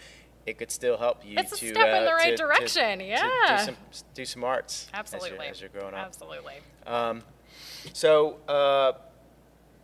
it 0.45 0.57
could 0.57 0.71
still 0.71 0.97
help 0.97 1.25
you 1.25 1.37
it's 1.37 1.59
to 1.59 1.67
a 1.67 1.69
step 1.69 1.93
uh, 1.93 1.97
in 1.97 2.05
the 2.05 2.13
right 2.13 2.31
to, 2.31 2.37
direction. 2.37 2.99
To, 2.99 3.05
yeah, 3.05 3.57
do 3.57 3.65
some 3.65 3.75
do 4.13 4.25
some 4.25 4.43
arts. 4.43 4.87
Absolutely. 4.93 5.29
As 5.29 5.35
you're, 5.37 5.51
as 5.51 5.61
you're 5.61 5.69
growing 5.69 5.93
up. 5.93 6.05
Absolutely. 6.07 6.55
Um, 6.85 7.23
so. 7.93 8.37
Uh, 8.47 8.93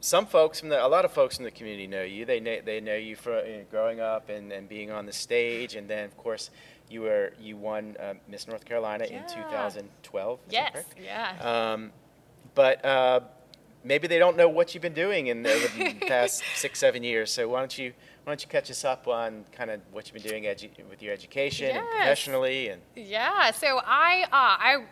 some 0.03 0.25
folks 0.25 0.59
from 0.59 0.67
the, 0.67 0.85
a 0.85 0.87
lot 0.87 1.05
of 1.05 1.13
folks 1.13 1.37
in 1.37 1.45
the 1.45 1.51
community 1.51 1.87
know 1.87 2.03
you. 2.03 2.25
They 2.25 2.41
know, 2.41 2.57
they 2.63 2.81
know 2.81 2.95
you 2.95 3.15
from 3.15 3.47
you 3.47 3.59
know, 3.59 3.63
growing 3.71 4.01
up 4.01 4.27
and, 4.27 4.51
and 4.51 4.67
being 4.67 4.91
on 4.91 5.05
the 5.05 5.13
stage, 5.13 5.75
and 5.75 5.89
then 5.89 6.03
of 6.03 6.17
course 6.17 6.49
you 6.89 7.01
were 7.01 7.31
you 7.39 7.55
won 7.55 7.95
uh, 7.97 8.13
Miss 8.27 8.45
North 8.45 8.65
Carolina 8.65 9.07
yeah. 9.09 9.21
in 9.21 9.29
2012. 9.29 10.39
yes. 10.49 10.83
Yeah. 11.01 11.71
Um, 11.71 11.93
but 12.53 12.83
uh, 12.83 13.21
maybe 13.83 14.07
they 14.07 14.19
don't 14.19 14.37
know 14.37 14.49
what 14.49 14.73
you've 14.73 14.81
been 14.81 14.93
doing 14.93 15.27
in 15.27 15.43
the, 15.43 15.95
past 16.07 16.43
six, 16.55 16.79
seven 16.79 17.03
years. 17.03 17.31
So 17.31 17.47
why 17.47 17.59
don't 17.59 17.77
you 17.77 17.93
why 18.23 18.31
don't 18.31 18.41
you 18.41 18.47
catch 18.49 18.71
us 18.71 18.85
up 18.85 19.07
on 19.07 19.43
kind 19.51 19.69
of 19.69 19.81
what 19.91 20.07
you've 20.07 20.21
been 20.23 20.29
doing 20.29 20.43
edu- 20.43 20.69
with 20.89 21.01
your 21.01 21.13
education 21.13 21.75
and 21.75 21.85
professionally 21.89 22.69
and 22.69 22.81
Yeah, 22.95 23.51
so 23.51 23.81
I 23.85 24.23
uh, 24.23 24.27
I 24.31 24.85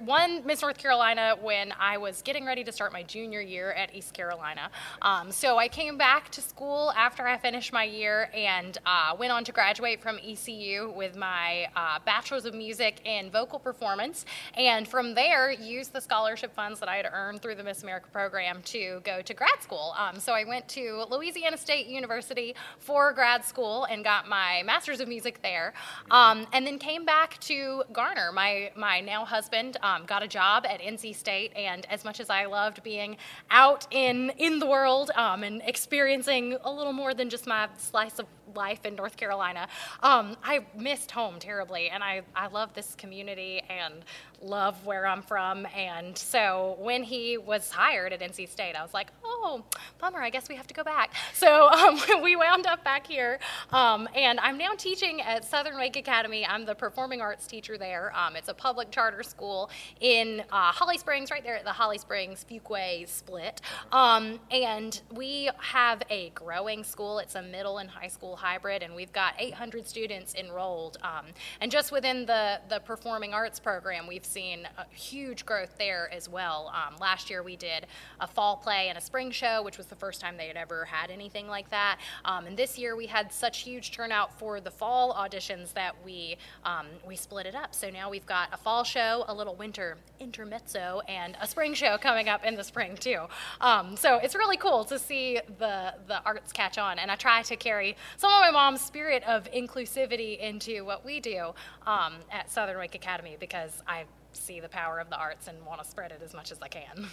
won 0.00 0.46
Miss 0.46 0.62
North 0.62 0.78
Carolina 0.78 1.36
when 1.40 1.72
I 1.78 1.98
was 1.98 2.22
getting 2.22 2.46
ready 2.46 2.64
to 2.64 2.72
start 2.72 2.92
my 2.92 3.02
junior 3.02 3.40
year 3.40 3.72
at 3.72 3.94
East 3.94 4.14
Carolina. 4.14 4.70
Um, 5.02 5.30
so 5.30 5.58
I 5.58 5.68
came 5.68 5.98
back 5.98 6.30
to 6.30 6.40
school 6.40 6.92
after 6.96 7.26
I 7.26 7.36
finished 7.36 7.72
my 7.72 7.84
year 7.84 8.30
and 8.34 8.78
uh, 8.86 9.14
went 9.18 9.32
on 9.32 9.44
to 9.44 9.52
graduate 9.52 10.00
from 10.00 10.18
ECU 10.24 10.92
with 10.96 11.16
my 11.16 11.68
uh, 11.76 11.98
bachelor's 12.04 12.44
of 12.44 12.54
music 12.54 13.00
in 13.04 13.30
vocal 13.30 13.58
performance, 13.58 14.24
and 14.54 14.88
from 14.88 15.14
there 15.14 15.50
used 15.50 15.92
the 15.92 16.00
scholarship 16.00 16.54
funds 16.54 16.80
that 16.80 16.88
I 16.88 16.96
had 16.96 17.08
earned 17.12 17.42
through 17.42 17.56
the 17.56 17.64
Miss 17.64 17.82
America 17.82 18.08
program 18.12 18.62
to 18.66 19.00
go 19.04 19.20
to 19.22 19.34
grad 19.34 19.62
school. 19.62 19.94
Um, 19.98 20.18
so 20.18 20.32
I 20.32 20.44
went 20.44 20.66
to 20.68 21.04
Louisiana 21.10 21.58
State 21.58 21.86
University 21.86 22.54
for 22.78 23.12
grad 23.12 23.44
school 23.44 23.84
and 23.84 24.02
got 24.02 24.28
my 24.28 24.62
master's 24.64 25.00
of 25.00 25.08
music 25.08 25.42
there, 25.42 25.74
um, 26.10 26.46
and 26.52 26.66
then 26.66 26.78
came 26.78 27.04
back 27.04 27.38
to 27.40 27.82
Garner. 27.92 28.32
My 28.32 28.70
my 28.74 29.00
now 29.00 29.24
husband 29.24 29.57
um, 29.82 30.04
got 30.06 30.22
a 30.22 30.28
job 30.28 30.64
at 30.66 30.80
NC 30.80 31.14
State, 31.14 31.52
and 31.56 31.86
as 31.90 32.04
much 32.04 32.20
as 32.20 32.30
I 32.30 32.46
loved 32.46 32.82
being 32.82 33.16
out 33.50 33.86
in 33.90 34.30
in 34.38 34.58
the 34.58 34.66
world 34.66 35.10
um, 35.14 35.42
and 35.42 35.62
experiencing 35.64 36.56
a 36.64 36.70
little 36.70 36.92
more 36.92 37.14
than 37.14 37.28
just 37.28 37.46
my 37.46 37.68
slice 37.76 38.18
of 38.18 38.26
life 38.54 38.84
in 38.84 38.94
North 38.94 39.16
Carolina, 39.16 39.68
um, 40.02 40.36
I 40.42 40.66
missed 40.76 41.10
home 41.10 41.38
terribly, 41.38 41.90
and 41.90 42.02
I 42.02 42.22
I 42.34 42.48
love 42.48 42.74
this 42.74 42.94
community 42.94 43.62
and 43.68 44.04
love 44.40 44.84
where 44.86 45.06
I'm 45.06 45.22
from, 45.22 45.66
and 45.74 46.16
so 46.16 46.76
when 46.78 47.02
he 47.02 47.38
was 47.38 47.70
hired 47.70 48.12
at 48.12 48.20
NC 48.20 48.48
State, 48.48 48.76
I 48.76 48.82
was 48.82 48.94
like, 48.94 49.08
oh, 49.24 49.64
bummer, 49.98 50.20
I 50.20 50.30
guess 50.30 50.48
we 50.48 50.54
have 50.54 50.66
to 50.68 50.74
go 50.74 50.84
back. 50.84 51.12
So 51.34 51.68
um, 51.68 52.00
we 52.22 52.34
wound 52.34 52.66
up 52.66 52.82
back 52.82 53.06
here, 53.06 53.38
um, 53.70 54.08
and 54.14 54.40
I'm 54.40 54.58
now 54.58 54.72
teaching 54.76 55.20
at 55.20 55.44
Southern 55.44 55.76
Wake 55.76 55.96
Academy. 55.96 56.44
I'm 56.44 56.64
the 56.64 56.74
performing 56.74 57.20
arts 57.20 57.46
teacher 57.46 57.78
there. 57.78 58.12
Um, 58.16 58.34
it's 58.34 58.48
a 58.48 58.54
public 58.54 58.90
charter 58.90 59.22
school 59.22 59.70
in 60.00 60.40
uh, 60.50 60.72
Holly 60.72 60.98
Springs, 60.98 61.30
right 61.30 61.44
there 61.44 61.56
at 61.56 61.64
the 61.64 61.72
Holly 61.72 61.98
Springs 61.98 62.44
Fuquay 62.50 63.06
split. 63.08 63.60
Um, 63.92 64.40
and 64.50 65.00
we 65.14 65.50
have 65.58 66.02
a 66.10 66.30
growing 66.30 66.82
school. 66.82 67.18
It's 67.18 67.34
a 67.34 67.42
middle 67.42 67.78
and 67.78 67.88
high 67.88 68.08
school 68.08 68.36
hybrid, 68.38 68.82
and 68.82 68.94
we've 68.94 69.12
got 69.12 69.34
800 69.38 69.86
students 69.86 70.34
enrolled. 70.34 70.96
Um, 71.02 71.26
and 71.60 71.70
just 71.70 71.92
within 71.92 72.26
the, 72.26 72.60
the 72.68 72.80
performing 72.80 73.34
arts 73.34 73.60
program, 73.60 74.06
we've 74.06 74.24
seen 74.24 74.66
a 74.78 74.86
huge 74.94 75.44
growth 75.44 75.76
there 75.78 76.10
as 76.12 76.28
well. 76.28 76.72
Um, 76.74 76.96
last 77.00 77.30
year, 77.30 77.42
we 77.42 77.56
did 77.56 77.86
a 78.20 78.26
fall 78.26 78.56
play 78.56 78.88
and 78.88 78.96
a 78.96 79.00
spring 79.00 79.30
show, 79.30 79.62
which 79.62 79.76
was 79.76 79.86
the 79.86 79.96
first 79.96 80.20
time 80.20 80.36
they 80.36 80.46
had 80.46 80.56
ever 80.56 80.84
had 80.84 81.10
anything 81.10 81.48
like 81.48 81.70
that. 81.70 81.98
Um, 82.24 82.46
and 82.46 82.56
this 82.56 82.78
year, 82.78 82.96
we 82.96 83.06
had 83.06 83.32
such 83.32 83.60
huge 83.60 83.90
turnout 83.92 84.38
for 84.38 84.60
the 84.60 84.70
fall 84.70 85.14
auditions 85.14 85.72
that 85.74 85.94
we 86.04 86.36
um, 86.64 86.86
we 87.06 87.16
split 87.16 87.46
it 87.46 87.54
up. 87.54 87.74
So 87.74 87.90
now 87.90 88.10
we've 88.10 88.26
got 88.26 88.48
a 88.52 88.56
fall 88.56 88.84
show, 88.84 89.24
a 89.28 89.34
little 89.34 89.54
winter 89.54 89.96
intermezzo, 90.20 91.00
and 91.08 91.36
a 91.40 91.46
spring 91.46 91.74
show 91.74 91.98
coming 91.98 92.28
up 92.28 92.44
in 92.44 92.54
the 92.54 92.64
spring 92.64 92.96
too. 92.96 93.22
Um, 93.60 93.96
so 93.96 94.16
it's 94.16 94.34
really 94.34 94.56
cool 94.56 94.84
to 94.84 94.98
see 94.98 95.40
the 95.58 95.94
the 96.06 96.22
arts 96.24 96.52
catch 96.52 96.78
on, 96.78 96.98
and 96.98 97.10
I 97.10 97.16
try 97.16 97.42
to 97.42 97.56
carry 97.56 97.96
some 98.16 98.27
of 98.30 98.40
my 98.40 98.50
mom's 98.50 98.80
spirit 98.80 99.22
of 99.24 99.50
inclusivity 99.52 100.38
into 100.38 100.84
what 100.84 101.04
we 101.04 101.20
do 101.20 101.52
um, 101.86 102.14
at 102.30 102.50
Southern 102.50 102.78
Wake 102.78 102.94
Academy 102.94 103.36
because 103.38 103.82
I 103.86 104.04
see 104.32 104.60
the 104.60 104.68
power 104.68 104.98
of 104.98 105.10
the 105.10 105.16
arts 105.16 105.48
and 105.48 105.64
want 105.64 105.82
to 105.82 105.88
spread 105.88 106.12
it 106.12 106.20
as 106.24 106.34
much 106.34 106.52
as 106.52 106.58
I 106.62 106.68
can. 106.68 107.06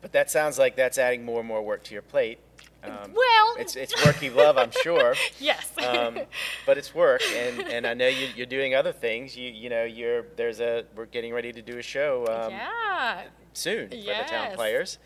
But 0.00 0.12
that 0.12 0.30
sounds 0.30 0.58
like 0.58 0.74
that's 0.74 0.98
adding 0.98 1.24
more 1.24 1.38
and 1.38 1.48
more 1.48 1.62
work 1.62 1.84
to 1.84 1.92
your 1.94 2.02
plate. 2.02 2.40
Um, 2.82 3.12
Well- 3.14 3.54
it's 3.58 3.76
it's 3.76 4.04
work 4.04 4.20
you 4.22 4.32
love, 4.32 4.58
I'm 4.58 4.72
sure. 4.82 5.14
yes. 5.38 5.70
Um, 5.78 6.18
but 6.66 6.78
it's 6.78 6.94
work, 6.94 7.22
and, 7.36 7.60
and 7.68 7.86
I 7.86 7.94
know 7.94 8.08
you, 8.08 8.28
you're 8.34 8.46
doing 8.46 8.74
other 8.74 8.92
things. 8.92 9.36
You 9.36 9.50
you 9.50 9.68
know 9.68 9.84
you're 9.84 10.24
there's 10.36 10.60
a 10.60 10.84
we're 10.96 11.06
getting 11.06 11.32
ready 11.32 11.52
to 11.52 11.62
do 11.62 11.78
a 11.78 11.82
show 11.82 12.26
um, 12.26 12.50
yeah. 12.50 13.22
soon 13.52 13.88
for 13.90 13.96
the 13.96 14.24
town 14.26 14.54
players. 14.54 14.98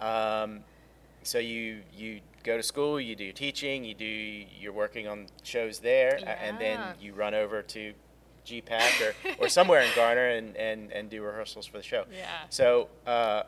Um, 0.00 0.60
so 1.22 1.38
you 1.38 1.80
you 1.96 2.20
go 2.44 2.56
to 2.56 2.62
school, 2.62 3.00
you 3.00 3.16
do 3.16 3.32
teaching, 3.32 3.84
you 3.84 3.94
do 3.94 4.04
you're 4.06 4.72
working 4.72 5.08
on 5.08 5.26
shows 5.42 5.80
there, 5.80 6.16
a- 6.22 6.42
and 6.42 6.58
then 6.60 6.78
you 7.00 7.12
run 7.14 7.34
over 7.34 7.62
to 7.62 7.92
GPAC 8.46 9.00
or, 9.00 9.14
or 9.38 9.48
somewhere 9.48 9.80
in 9.80 9.88
Garner 9.96 10.28
and, 10.28 10.54
and, 10.56 10.92
and 10.92 11.08
do 11.10 11.22
rehearsals 11.22 11.66
for 11.66 11.78
the 11.78 11.82
show. 11.82 12.04
Yeah. 12.12 12.26
So 12.50 12.88
uh, 13.06 13.44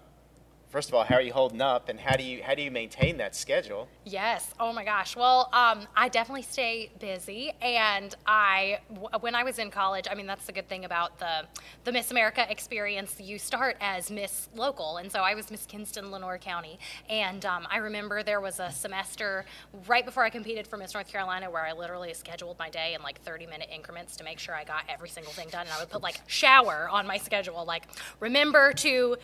first 0.68 0.88
of 0.88 0.94
all, 0.94 1.04
how 1.04 1.16
are 1.16 1.22
you 1.22 1.32
holding 1.32 1.60
up, 1.60 1.88
and 1.88 1.98
how 2.00 2.16
do 2.16 2.22
you 2.24 2.42
how 2.42 2.54
do 2.54 2.62
you 2.62 2.70
maintain 2.70 3.16
that 3.18 3.34
schedule? 3.34 3.88
Yes. 4.04 4.52
Oh 4.60 4.72
my 4.72 4.84
gosh. 4.84 5.16
Well, 5.16 5.48
um, 5.52 5.86
I 5.96 6.08
definitely 6.08 6.42
stay 6.42 6.90
busy, 7.00 7.52
and 7.60 8.14
I, 8.26 8.80
w- 8.88 9.08
when 9.20 9.34
I 9.34 9.42
was 9.42 9.58
in 9.58 9.70
college, 9.70 10.06
I 10.10 10.14
mean, 10.14 10.26
that's 10.26 10.46
the 10.46 10.52
good 10.52 10.68
thing 10.68 10.84
about 10.84 11.18
the 11.18 11.46
the 11.84 11.92
Miss 11.92 12.10
America 12.10 12.46
experience. 12.50 13.20
You 13.20 13.38
start 13.38 13.76
as 13.80 14.10
Miss 14.10 14.48
Local, 14.54 14.98
and 14.98 15.10
so 15.10 15.20
I 15.20 15.34
was 15.34 15.50
Miss 15.50 15.66
Kinston, 15.66 16.10
Lenoir 16.10 16.38
County, 16.38 16.78
and 17.08 17.44
um, 17.46 17.66
I 17.70 17.78
remember 17.78 18.22
there 18.22 18.40
was 18.40 18.60
a 18.60 18.70
semester 18.70 19.44
right 19.86 20.04
before 20.04 20.24
I 20.24 20.30
competed 20.30 20.66
for 20.66 20.76
Miss 20.76 20.94
North 20.94 21.08
Carolina 21.10 21.50
where 21.50 21.64
I 21.64 21.72
literally 21.72 22.12
scheduled 22.14 22.58
my 22.58 22.70
day 22.70 22.94
in 22.94 23.02
like 23.02 23.20
30 23.22 23.46
minute 23.46 23.68
increments 23.74 24.16
to 24.16 24.24
make 24.24 24.38
sure 24.38 24.54
I 24.54 24.64
got 24.64 24.84
every 24.88 25.08
single 25.08 25.32
thing 25.32 25.48
done, 25.48 25.62
and 25.62 25.70
I 25.70 25.80
would 25.80 25.90
put 25.90 26.02
like 26.02 26.20
shower 26.26 26.88
on 26.90 27.06
my 27.06 27.18
schedule, 27.18 27.64
like 27.64 27.84
remember 28.20 28.72
to 28.74 29.16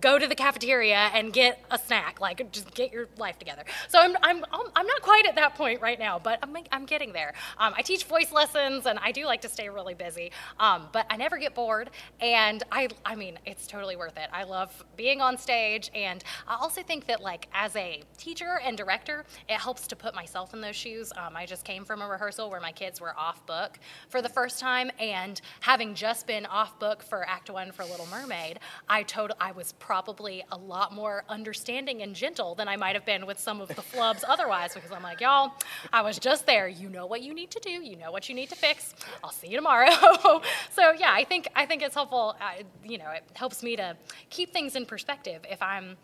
go 0.00 0.18
to 0.18 0.26
the 0.26 0.34
cafeteria 0.34 1.10
and 1.14 1.32
get 1.32 1.64
a 1.70 1.78
snack 1.78 2.20
like 2.20 2.50
just 2.52 2.72
get 2.74 2.92
your 2.92 3.08
life 3.18 3.38
together. 3.38 3.64
So 3.88 3.98
i'm, 3.98 4.16
I'm, 4.22 4.44
I'm 4.52 4.86
not 4.86 5.02
quite 5.02 5.26
at 5.26 5.36
that 5.36 5.54
point 5.54 5.80
right 5.80 5.98
now 5.98 6.18
but 6.18 6.38
i'm, 6.42 6.54
I'm 6.72 6.84
getting 6.84 7.12
there. 7.12 7.32
Um, 7.58 7.72
i 7.76 7.82
teach 7.82 8.04
voice 8.04 8.32
lessons 8.32 8.86
and 8.86 8.98
i 8.98 9.12
do 9.12 9.24
like 9.24 9.40
to 9.42 9.48
stay 9.48 9.68
really 9.68 9.94
busy 9.94 10.32
um, 10.60 10.88
but 10.92 11.06
i 11.10 11.16
never 11.16 11.38
get 11.38 11.54
bored 11.54 11.90
and 12.20 12.62
i 12.72 12.88
i 13.04 13.14
mean 13.14 13.38
it's 13.46 13.66
totally 13.66 13.96
worth 13.96 14.16
it. 14.16 14.28
I 14.32 14.44
love 14.44 14.84
being 14.96 15.20
on 15.20 15.38
stage 15.38 15.90
and 15.94 16.22
i 16.46 16.56
also 16.56 16.82
think 16.82 17.06
that 17.06 17.22
like 17.22 17.48
as 17.54 17.74
a 17.76 18.02
teacher 18.18 18.60
and 18.64 18.76
director 18.76 19.24
it 19.48 19.58
helps 19.58 19.86
to 19.88 19.96
put 19.96 20.14
myself 20.14 20.52
in 20.52 20.60
those 20.60 20.76
shoes. 20.76 21.12
Um, 21.16 21.36
i 21.36 21.46
just 21.46 21.64
came 21.64 21.84
from 21.84 22.02
a 22.02 22.08
rehearsal 22.08 22.50
where 22.50 22.60
my 22.60 22.72
kids 22.72 23.00
were 23.00 23.16
off 23.18 23.44
book 23.46 23.78
for 24.08 24.20
the 24.20 24.28
first 24.28 24.58
time 24.58 24.90
and 24.98 25.40
having 25.60 25.94
just 25.94 26.26
been 26.26 26.44
off 26.46 26.78
book 26.78 27.02
for 27.02 27.26
act 27.28 27.50
one 27.50 27.72
for 27.72 27.84
little 27.84 28.06
mermaid 28.06 28.58
i 28.88 29.02
total 29.02 29.36
i 29.40 29.52
was 29.52 29.72
probably 29.86 30.42
a 30.50 30.58
lot 30.58 30.92
more 30.92 31.22
understanding 31.28 32.02
and 32.02 32.12
gentle 32.12 32.56
than 32.56 32.66
I 32.66 32.76
might 32.76 32.96
have 32.96 33.06
been 33.06 33.24
with 33.24 33.38
some 33.38 33.60
of 33.60 33.68
the 33.68 33.74
flubs 33.74 34.24
otherwise 34.28 34.74
because 34.74 34.90
I'm 34.90 35.02
like, 35.04 35.20
y'all, 35.20 35.52
I 35.92 36.02
was 36.02 36.18
just 36.18 36.44
there. 36.44 36.66
You 36.66 36.88
know 36.88 37.06
what 37.06 37.22
you 37.22 37.32
need 37.32 37.52
to 37.52 37.60
do. 37.60 37.70
You 37.70 37.96
know 37.96 38.10
what 38.10 38.28
you 38.28 38.34
need 38.34 38.48
to 38.48 38.56
fix. 38.56 38.96
I'll 39.22 39.30
see 39.30 39.46
you 39.46 39.56
tomorrow. 39.56 39.88
so 40.72 40.90
yeah, 40.98 41.12
I 41.12 41.22
think 41.22 41.46
I 41.54 41.66
think 41.66 41.82
it's 41.82 41.94
helpful. 41.94 42.34
I, 42.40 42.64
you 42.84 42.98
know, 42.98 43.10
it 43.10 43.22
helps 43.34 43.62
me 43.62 43.76
to 43.76 43.96
keep 44.28 44.52
things 44.52 44.74
in 44.74 44.86
perspective 44.86 45.42
if 45.48 45.62
I'm 45.62 45.96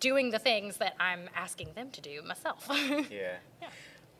doing 0.00 0.30
the 0.30 0.38
things 0.38 0.78
that 0.78 0.94
I'm 0.98 1.28
asking 1.36 1.68
them 1.74 1.90
to 1.90 2.00
do 2.00 2.22
myself. 2.22 2.68
Yeah. 3.10 3.36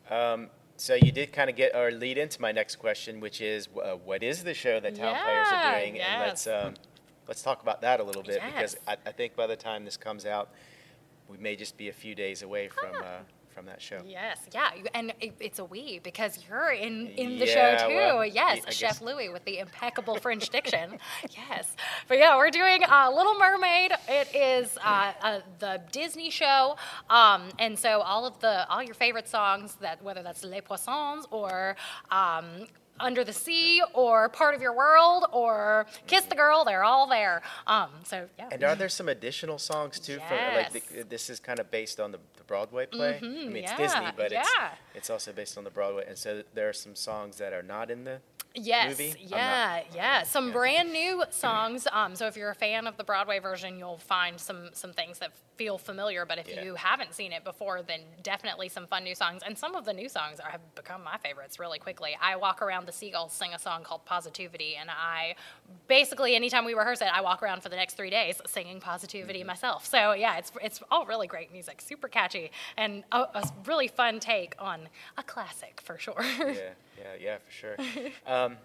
Um, 0.09 0.49
so 0.77 0.93
you 0.93 1.11
did 1.11 1.33
kind 1.33 1.49
of 1.49 1.55
get 1.55 1.75
or 1.75 1.91
lead 1.91 2.17
into 2.17 2.39
my 2.41 2.51
next 2.51 2.75
question, 2.75 3.19
which 3.19 3.41
is 3.41 3.67
uh, 3.83 3.93
what 3.93 4.21
is 4.21 4.43
the 4.43 4.53
show 4.53 4.79
that 4.79 4.95
town 4.95 5.15
players 5.23 5.47
are 5.51 5.79
doing, 5.79 5.99
and 5.99 6.21
let's 6.21 6.45
um, 6.45 6.73
let's 7.27 7.41
talk 7.41 7.61
about 7.61 7.81
that 7.81 7.99
a 7.99 8.03
little 8.03 8.23
bit 8.23 8.41
because 8.45 8.75
I, 8.87 8.97
I 9.05 9.11
think 9.11 9.35
by 9.35 9.47
the 9.47 9.55
time 9.55 9.85
this 9.85 9.97
comes 9.97 10.25
out, 10.25 10.49
we 11.29 11.37
may 11.37 11.55
just 11.55 11.77
be 11.77 11.89
a 11.89 11.93
few 11.93 12.15
days 12.15 12.41
away 12.41 12.67
from 12.67 12.89
Ah. 12.95 13.03
uh, 13.05 13.19
from 13.53 13.67
that 13.67 13.79
show. 13.79 13.99
Yes, 14.03 14.39
yeah, 14.51 14.71
and 14.95 15.13
it, 15.21 15.33
it's 15.39 15.59
a 15.59 15.63
we 15.65 15.99
because 15.99 16.39
you're 16.49 16.71
in 16.71 17.05
in 17.09 17.37
the 17.37 17.45
Yeah, 17.45 17.77
show 17.77 17.87
too. 17.87 17.95
well, 17.95 18.25
yes, 18.25 18.63
I 18.67 18.71
Chef 18.71 18.93
guess- 18.93 19.01
Louis 19.03 19.29
with 19.29 19.45
the 19.45 19.59
impeccable 19.59 20.15
French 20.17 20.49
diction. 20.49 20.97
Yes, 21.49 21.75
but 22.07 22.17
yeah, 22.17 22.35
we're 22.35 22.49
doing 22.49 22.83
uh, 22.83 23.11
Little 23.15 23.35
Mermaid. 23.37 23.91
It 24.09 24.35
is 24.35 24.75
uh, 24.83 25.13
uh, 25.21 25.39
the 25.59 25.79
Disney 25.91 26.31
show, 26.31 26.77
um, 27.11 27.43
and 27.59 27.77
so 27.77 28.01
all 28.01 28.25
of 28.25 28.39
the 28.39 28.67
all 28.69 28.81
your 28.81 28.95
favorite 28.95 29.27
songs 29.29 29.75
that 29.81 30.01
whether 30.03 30.23
that's 30.23 30.43
Les 30.43 30.61
Poissons 30.61 31.27
or 31.29 31.75
um, 32.09 32.65
under 32.99 33.23
the 33.23 33.33
Sea 33.33 33.81
or 33.93 34.29
Part 34.29 34.55
of 34.55 34.61
Your 34.61 34.73
World 34.75 35.25
or 35.31 35.85
Kiss 36.07 36.25
the 36.25 36.35
Girl, 36.35 36.63
they're 36.63 36.83
all 36.83 37.07
there. 37.07 37.41
Um, 37.67 37.89
so 38.03 38.27
yeah. 38.37 38.49
And 38.51 38.63
are 38.63 38.75
there 38.75 38.89
some 38.89 39.09
additional 39.09 39.57
songs 39.57 39.99
too? 39.99 40.19
From 40.27 40.37
like 40.55 40.73
Yes. 40.73 40.83
the, 40.95 41.03
this 41.03 41.29
is 41.29 41.39
kind 41.39 41.59
of 41.59 41.69
based 41.71 41.99
on 41.99 42.11
the, 42.11 42.19
the 42.37 42.43
Broadway 42.43 42.85
play. 42.85 43.17
I 43.21 43.25
mean, 43.25 43.55
it's 43.57 43.71
yeah, 43.71 43.77
Disney, 43.77 44.05
but 44.15 44.31
it's 44.31 44.49
yeah. 44.59 44.69
it's 44.93 45.09
also 45.09 45.31
based 45.33 45.57
on 45.57 45.63
the 45.63 45.69
Broadway, 45.71 46.05
and 46.07 46.17
so 46.17 46.43
there 46.53 46.69
are 46.69 46.73
some 46.73 46.95
songs 46.95 47.37
that 47.37 47.53
are 47.53 47.63
not 47.63 47.89
in 47.89 48.03
the 48.03 48.19
Yes, 48.55 48.89
movie? 48.89 49.15
Yeah, 49.19 49.81
not- 49.87 49.95
yeah. 49.95 50.21
Some 50.23 50.47
yeah. 50.49 50.53
brand 50.53 50.93
new 50.93 51.23
songs. 51.31 51.87
Um, 51.91 52.15
so 52.15 52.27
if 52.27 52.37
you're 52.37 52.51
a 52.51 52.55
fan 52.55 52.85
of 52.85 52.97
the 52.97 53.03
Broadway 53.03 53.39
version, 53.39 53.79
you'll 53.79 53.97
find 53.97 54.39
some 54.39 54.69
some 54.73 54.93
things 54.93 55.17
that 55.17 55.31
feel 55.57 55.79
familiar. 55.79 56.23
But 56.27 56.37
if 56.37 56.47
Yeah. 56.47 56.63
you 56.63 56.75
haven't 56.75 57.15
seen 57.15 57.31
it 57.31 57.43
before, 57.43 57.81
then 57.81 58.01
definitely 58.21 58.69
some 58.69 58.85
fun 58.85 59.03
new 59.05 59.15
songs. 59.15 59.41
And 59.43 59.57
some 59.57 59.73
of 59.73 59.85
the 59.85 59.93
new 59.93 60.07
songs 60.07 60.39
are, 60.39 60.51
have 60.51 60.61
become 60.75 61.03
my 61.03 61.17
favorites 61.17 61.57
really 61.59 61.79
quickly. 61.79 62.15
I 62.21 62.35
walk 62.35 62.61
around 62.61 62.82
the 62.85 62.91
Seagulls 62.91 63.33
sing 63.33 63.53
a 63.53 63.59
song 63.59 63.83
called 63.83 64.05
Positivity, 64.05 64.75
and 64.75 64.89
I 64.89 65.35
basically 65.87 66.35
anytime 66.35 66.65
we 66.65 66.73
rehearse 66.73 67.01
it, 67.01 67.07
I 67.13 67.21
walk 67.21 67.41
around 67.43 67.63
for 67.63 67.69
the 67.69 67.75
next 67.75 67.95
three 67.95 68.09
days 68.09 68.41
singing 68.47 68.79
Positivity 68.79 69.39
Mm-hmm. 69.39 69.47
myself. 69.47 69.85
So 69.85 70.13
yeah, 70.13 70.37
it's 70.37 70.51
it's 70.61 70.81
all 70.91 71.05
really 71.05 71.27
great 71.27 71.51
music, 71.51 71.81
super 71.81 72.07
catchy, 72.07 72.51
and 72.77 73.03
a, 73.11 73.17
a 73.19 73.51
really 73.65 73.87
fun 73.87 74.19
take 74.19 74.55
on 74.59 74.87
a 75.17 75.23
classic 75.23 75.81
for 75.83 75.97
sure. 75.97 76.15
yeah, 76.39 76.53
yeah, 76.97 77.13
yeah, 77.19 77.37
for 77.45 77.51
sure. 77.51 77.75
Um, 78.27 78.57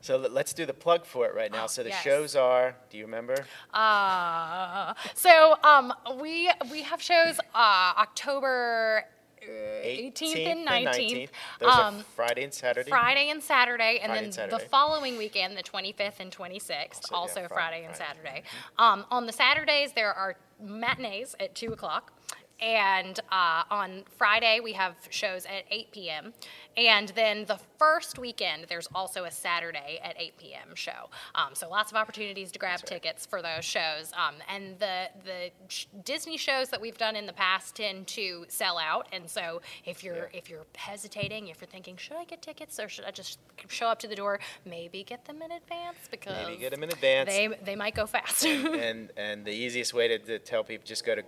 so 0.00 0.18
let- 0.18 0.32
let's 0.32 0.52
do 0.52 0.66
the 0.66 0.74
plug 0.74 1.06
for 1.06 1.26
it 1.26 1.34
right 1.34 1.50
now. 1.50 1.66
So 1.66 1.82
the 1.82 1.88
Yes. 1.88 2.02
shows 2.02 2.36
are. 2.36 2.76
Do 2.90 2.98
you 2.98 3.04
remember? 3.06 3.36
Uh, 3.72 4.92
so 5.14 5.56
um, 5.64 5.92
we 6.20 6.50
we 6.70 6.82
have 6.82 7.00
shows 7.00 7.38
uh, 7.54 7.92
October 7.98 9.04
uh, 9.48 9.84
18th, 9.84 10.46
and 10.46 10.66
19th. 10.66 11.28
Those 11.60 11.72
um, 11.72 11.96
are 11.96 12.02
Friday 12.16 12.44
and 12.44 12.52
Saturday. 12.54 12.90
Friday 12.90 13.30
and 13.30 13.42
Saturday, 13.42 14.00
and 14.02 14.10
Friday 14.10 14.30
then 14.30 14.50
and 14.50 14.52
the 14.52 14.58
following 14.58 15.18
weekend, 15.18 15.56
the 15.56 15.62
25th 15.62 16.20
and 16.20 16.30
26th, 16.32 17.12
Also, 17.12 17.14
also, 17.14 17.40
yeah, 17.40 17.48
Fri- 17.48 17.54
Friday 17.54 17.84
and 17.84 17.94
Friday. 17.94 18.12
Saturday. 18.22 18.42
Um, 18.78 19.04
on 19.10 19.26
the 19.26 19.32
Saturdays, 19.32 19.92
there 19.92 20.12
are 20.12 20.36
matinees 20.60 21.36
at 21.38 21.54
2 21.54 21.72
o'clock. 21.72 22.12
And 22.60 23.18
uh, 23.30 23.64
on 23.70 24.04
Friday, 24.16 24.60
we 24.62 24.72
have 24.74 24.94
shows 25.10 25.44
at 25.44 25.64
8 25.70 25.90
p.m. 25.92 26.32
And 26.76 27.08
then 27.10 27.44
the 27.46 27.58
first 27.78 28.18
weekend, 28.18 28.66
there's 28.68 28.88
also 28.94 29.24
a 29.24 29.30
Saturday 29.30 30.00
at 30.02 30.14
8 30.18 30.38
p.m. 30.38 30.74
show. 30.74 31.10
Um, 31.34 31.54
so 31.54 31.68
lots 31.68 31.90
of 31.92 31.96
opportunities 31.96 32.50
to 32.52 32.58
grab 32.58 32.80
right. 32.80 32.86
tickets 32.86 33.26
for 33.26 33.42
those 33.42 33.64
shows. 33.64 34.12
Um, 34.16 34.36
and 34.48 34.78
the 34.78 35.08
the 35.24 35.50
sh- 35.68 35.86
Disney 36.04 36.36
shows 36.36 36.68
that 36.70 36.80
we've 36.80 36.98
done 36.98 37.16
in 37.16 37.26
the 37.26 37.32
past 37.32 37.76
tend 37.76 38.06
to 38.08 38.44
sell 38.48 38.78
out. 38.78 39.08
And 39.12 39.28
so 39.28 39.60
if 39.84 40.02
you're 40.02 40.14
Yeah. 40.32 40.38
if 40.38 40.48
you're 40.50 40.64
hesitating, 40.74 41.48
if 41.48 41.60
you're 41.60 41.68
thinking, 41.68 41.96
should 41.96 42.16
I 42.16 42.24
get 42.24 42.40
tickets 42.42 42.78
or 42.80 42.88
should 42.88 43.04
I 43.04 43.10
just 43.10 43.38
show 43.68 43.86
up 43.86 43.98
to 44.00 44.08
the 44.08 44.16
door? 44.16 44.40
Maybe 44.64 45.04
get 45.04 45.24
them 45.26 45.42
in 45.42 45.52
advance 45.52 45.98
because 46.10 46.46
Maybe 46.48 46.60
get 46.60 46.70
them 46.72 46.82
in 46.82 46.90
advance. 46.90 47.30
they 47.30 47.48
they 47.64 47.76
might 47.76 47.94
go 47.94 48.06
fast. 48.06 48.44
and 48.46 49.10
and 49.16 49.44
the 49.44 49.52
easiest 49.52 49.92
way 49.94 50.08
to, 50.08 50.18
to 50.18 50.38
tell 50.38 50.64
people 50.64 50.84
just 50.86 51.04
go 51.04 51.14
to 51.14 51.22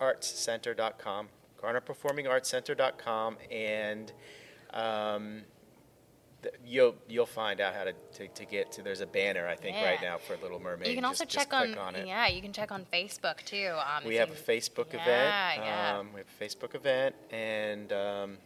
garnerperformingartscenter.com 0.00 1.28
garnerperformingartscenter.com 1.62 3.36
and 3.50 4.12
um, 4.74 5.42
you'll 6.66 6.94
you'll 7.08 7.24
find 7.24 7.60
out 7.60 7.74
how 7.74 7.84
to, 7.84 7.92
to, 8.12 8.28
to 8.28 8.44
get 8.44 8.70
to 8.72 8.82
there's 8.82 9.00
a 9.00 9.06
banner 9.06 9.46
I 9.48 9.56
think 9.56 9.76
right 9.76 9.98
now 10.02 10.18
for 10.18 10.36
Little 10.42 10.60
Mermaid 10.60 10.88
you 10.88 10.94
can 10.94 11.04
also 11.04 11.24
just, 11.24 11.34
just 11.34 11.50
check 11.50 11.54
on, 11.58 11.66
click 11.68 11.80
on 11.80 11.94
it 11.96 12.06
yeah, 12.06 12.26
you 12.26 12.42
can 12.42 12.52
check 12.52 12.70
on 12.70 12.84
Facebook 12.92 13.42
too. 13.44 13.72
Um, 13.78 14.04
we 14.06 14.16
have 14.16 14.28
you- 14.28 14.34
a 14.34 14.36
Facebook 14.36 14.92
yeah, 14.92 15.52
event 15.52 15.64
Yeah, 15.64 15.98
um, 15.98 16.08
we 16.12 16.20
have 16.20 16.26
a 16.40 16.44
Facebook 16.44 16.74
event 16.74 17.14
and 17.30 17.92
um, 17.92 18.38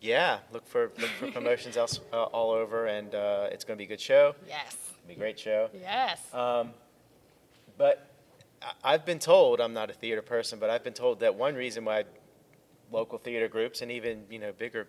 yeah 0.00 0.38
look 0.52 0.66
for 0.68 0.92
look 0.98 1.10
for 1.18 1.30
promotions 1.32 1.76
else 1.76 2.00
uh, 2.12 2.24
all 2.24 2.52
over 2.52 2.86
and 2.86 3.14
uh, 3.14 3.48
it's 3.50 3.64
going 3.64 3.76
to 3.76 3.78
be 3.80 3.84
a 3.84 3.88
good 3.88 4.00
show 4.00 4.36
Yes. 4.46 4.76
it'll 4.98 5.08
be 5.08 5.14
a 5.14 5.18
great 5.18 5.38
show 5.38 5.68
Yes. 5.74 6.20
Um, 6.32 6.70
but 7.76 8.05
I've 8.82 9.04
been 9.04 9.18
told 9.18 9.60
I'm 9.60 9.72
not 9.72 9.90
a 9.90 9.92
theater 9.92 10.22
person, 10.22 10.58
but 10.58 10.70
I've 10.70 10.84
been 10.84 10.92
told 10.92 11.20
that 11.20 11.34
one 11.34 11.54
reason 11.54 11.84
why 11.84 12.04
local 12.90 13.18
theater 13.18 13.48
groups 13.48 13.82
and 13.82 13.90
even 13.90 14.24
you 14.30 14.38
know 14.38 14.52
bigger 14.52 14.86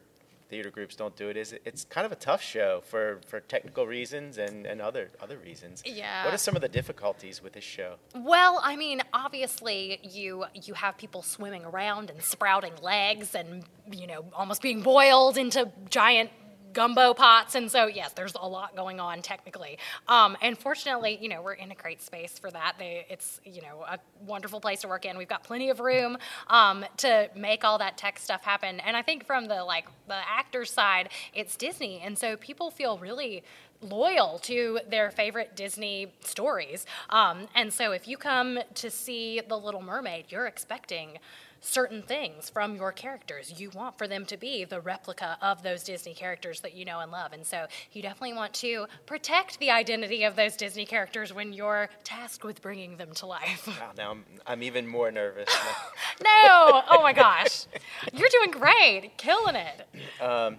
theater 0.50 0.70
groups 0.70 0.96
don't 0.96 1.16
do 1.16 1.30
it 1.30 1.38
is 1.38 1.54
it's 1.66 1.84
kind 1.86 2.06
of 2.06 2.12
a 2.12 2.16
tough 2.16 2.42
show 2.42 2.82
for, 2.86 3.20
for 3.28 3.42
technical 3.42 3.86
reasons 3.86 4.38
and, 4.38 4.66
and 4.66 4.82
other 4.82 5.10
other 5.22 5.38
reasons. 5.38 5.84
Yeah. 5.86 6.26
What 6.26 6.34
are 6.34 6.38
some 6.38 6.56
of 6.56 6.62
the 6.62 6.70
difficulties 6.70 7.42
with 7.42 7.54
this 7.54 7.64
show? 7.64 7.96
Well, 8.16 8.60
I 8.64 8.76
mean, 8.76 9.02
obviously, 9.14 10.00
you 10.04 10.46
you 10.54 10.74
have 10.74 10.98
people 10.98 11.22
swimming 11.22 11.66
around 11.66 12.10
and 12.10 12.22
sprouting 12.22 12.74
legs, 12.82 13.36
and 13.36 13.64
you 13.92 14.08
know, 14.08 14.26
almost 14.34 14.62
being 14.62 14.82
boiled 14.82 15.38
into 15.38 15.72
giant 15.90 16.30
gumbo 16.74 17.14
pots, 17.14 17.56
and 17.56 17.72
so 17.72 17.88
yes, 17.88 18.12
there's 18.14 18.34
a 18.36 18.48
lot 18.48 18.76
going 18.76 19.00
on 19.00 19.22
technically. 19.22 19.78
Um, 20.08 20.38
and 20.42 20.58
fortunately, 20.58 21.18
you 21.22 21.30
know, 21.30 21.42
we're 21.42 21.54
in 21.54 21.72
a 21.72 21.76
great 21.76 22.02
space 22.02 22.38
for 22.40 22.52
that. 22.52 22.76
They, 22.78 23.06
it's 23.10 23.40
you 23.46 23.62
know 23.62 23.86
a 23.88 24.00
wonderful 24.26 24.60
place 24.60 24.82
to 24.82 24.88
work 24.88 25.06
in. 25.06 25.18
We've 25.18 25.28
got 25.28 25.44
plenty 25.44 25.70
of 25.70 25.80
room 25.80 26.18
um, 26.48 26.86
to 26.98 27.30
make 27.36 27.64
all 27.64 27.78
that 27.78 27.98
tech 27.98 28.20
stuff 28.20 28.44
happen. 28.44 28.80
And 28.80 28.96
I 28.96 29.02
think 29.02 29.26
from 29.26 29.46
the 29.48 29.64
like 29.64 29.88
the 30.08 30.16
actor 30.16 30.66
side, 30.66 31.10
it's 31.34 31.56
Disney, 31.56 32.02
and 32.04 32.18
so 32.18 32.38
people 32.38 32.72
feel 32.72 32.98
really 32.98 33.44
loyal 33.82 34.40
to 34.40 34.80
their 34.90 35.12
favorite 35.12 35.56
Disney 35.56 36.14
stories. 36.22 36.86
Um, 37.10 37.48
and 37.56 37.72
so 37.72 37.92
if 37.92 38.08
you 38.08 38.18
come 38.18 38.60
to 38.76 38.90
see 38.90 39.42
The 39.48 39.58
Little 39.58 39.82
Mermaid, 39.82 40.26
you're 40.30 40.48
expecting 40.48 41.20
certain 41.62 42.02
things 42.02 42.50
from 42.50 42.76
your 42.76 42.92
characters. 42.92 43.60
You 43.60 43.70
want 43.72 43.98
for 43.98 44.08
them 44.08 44.26
to 44.26 44.38
be 44.38 44.64
the 44.64 44.80
replica 44.80 45.38
of 45.42 45.64
those 45.64 45.84
Disney 45.84 46.14
characters 46.14 46.62
that 46.62 46.74
you 46.74 46.86
know 46.86 47.00
and 47.00 47.12
love. 47.12 47.34
And 47.34 47.46
so 47.46 47.66
you 47.92 48.02
definitely 48.02 48.34
want 48.34 48.54
to 48.56 48.86
protect 49.06 49.60
the 49.60 49.72
identity 49.72 50.24
of 50.24 50.36
those 50.36 50.56
Disney 50.56 50.86
characters 50.86 51.34
when 51.34 51.54
you're 51.54 51.90
tasked 52.04 52.44
with 52.44 52.62
bringing 52.62 52.98
them 52.98 53.14
to 53.16 53.26
life. 53.26 53.68
Wow, 53.78 53.92
now 53.98 54.12
I'm, 54.12 54.24
I'm 54.48 54.64
even 54.64 54.88
more 54.88 55.12
nervous. 55.12 55.50
no! 56.24 56.82
Oh 56.90 57.00
my 57.04 57.14
gosh. 57.14 57.66
You're 58.12 58.30
doing 58.30 58.52
great. 58.52 59.12
Killing 59.18 59.56
it. 59.56 59.88
have 60.20 60.58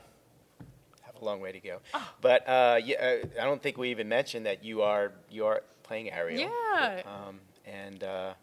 a 1.21 1.25
long 1.25 1.41
way 1.41 1.53
to 1.53 1.61
go. 1.61 1.79
Oh. 1.95 2.09
But 2.21 2.49
uh, 2.49 2.81
yeah, 2.85 2.97
uh, 3.23 3.43
I 3.43 3.45
don't 3.45 3.63
think 3.63 3.77
we 3.79 3.91
even 3.91 4.09
mentioned 4.09 4.47
that 4.47 4.65
you 4.65 4.83
are 4.83 5.13
you 5.31 5.47
are 5.47 5.63
playing 5.83 6.11
Ariel. 6.11 6.51
Yeah. 6.51 7.03
Um, 7.07 7.41
and 7.67 8.03
uh, 8.05 8.35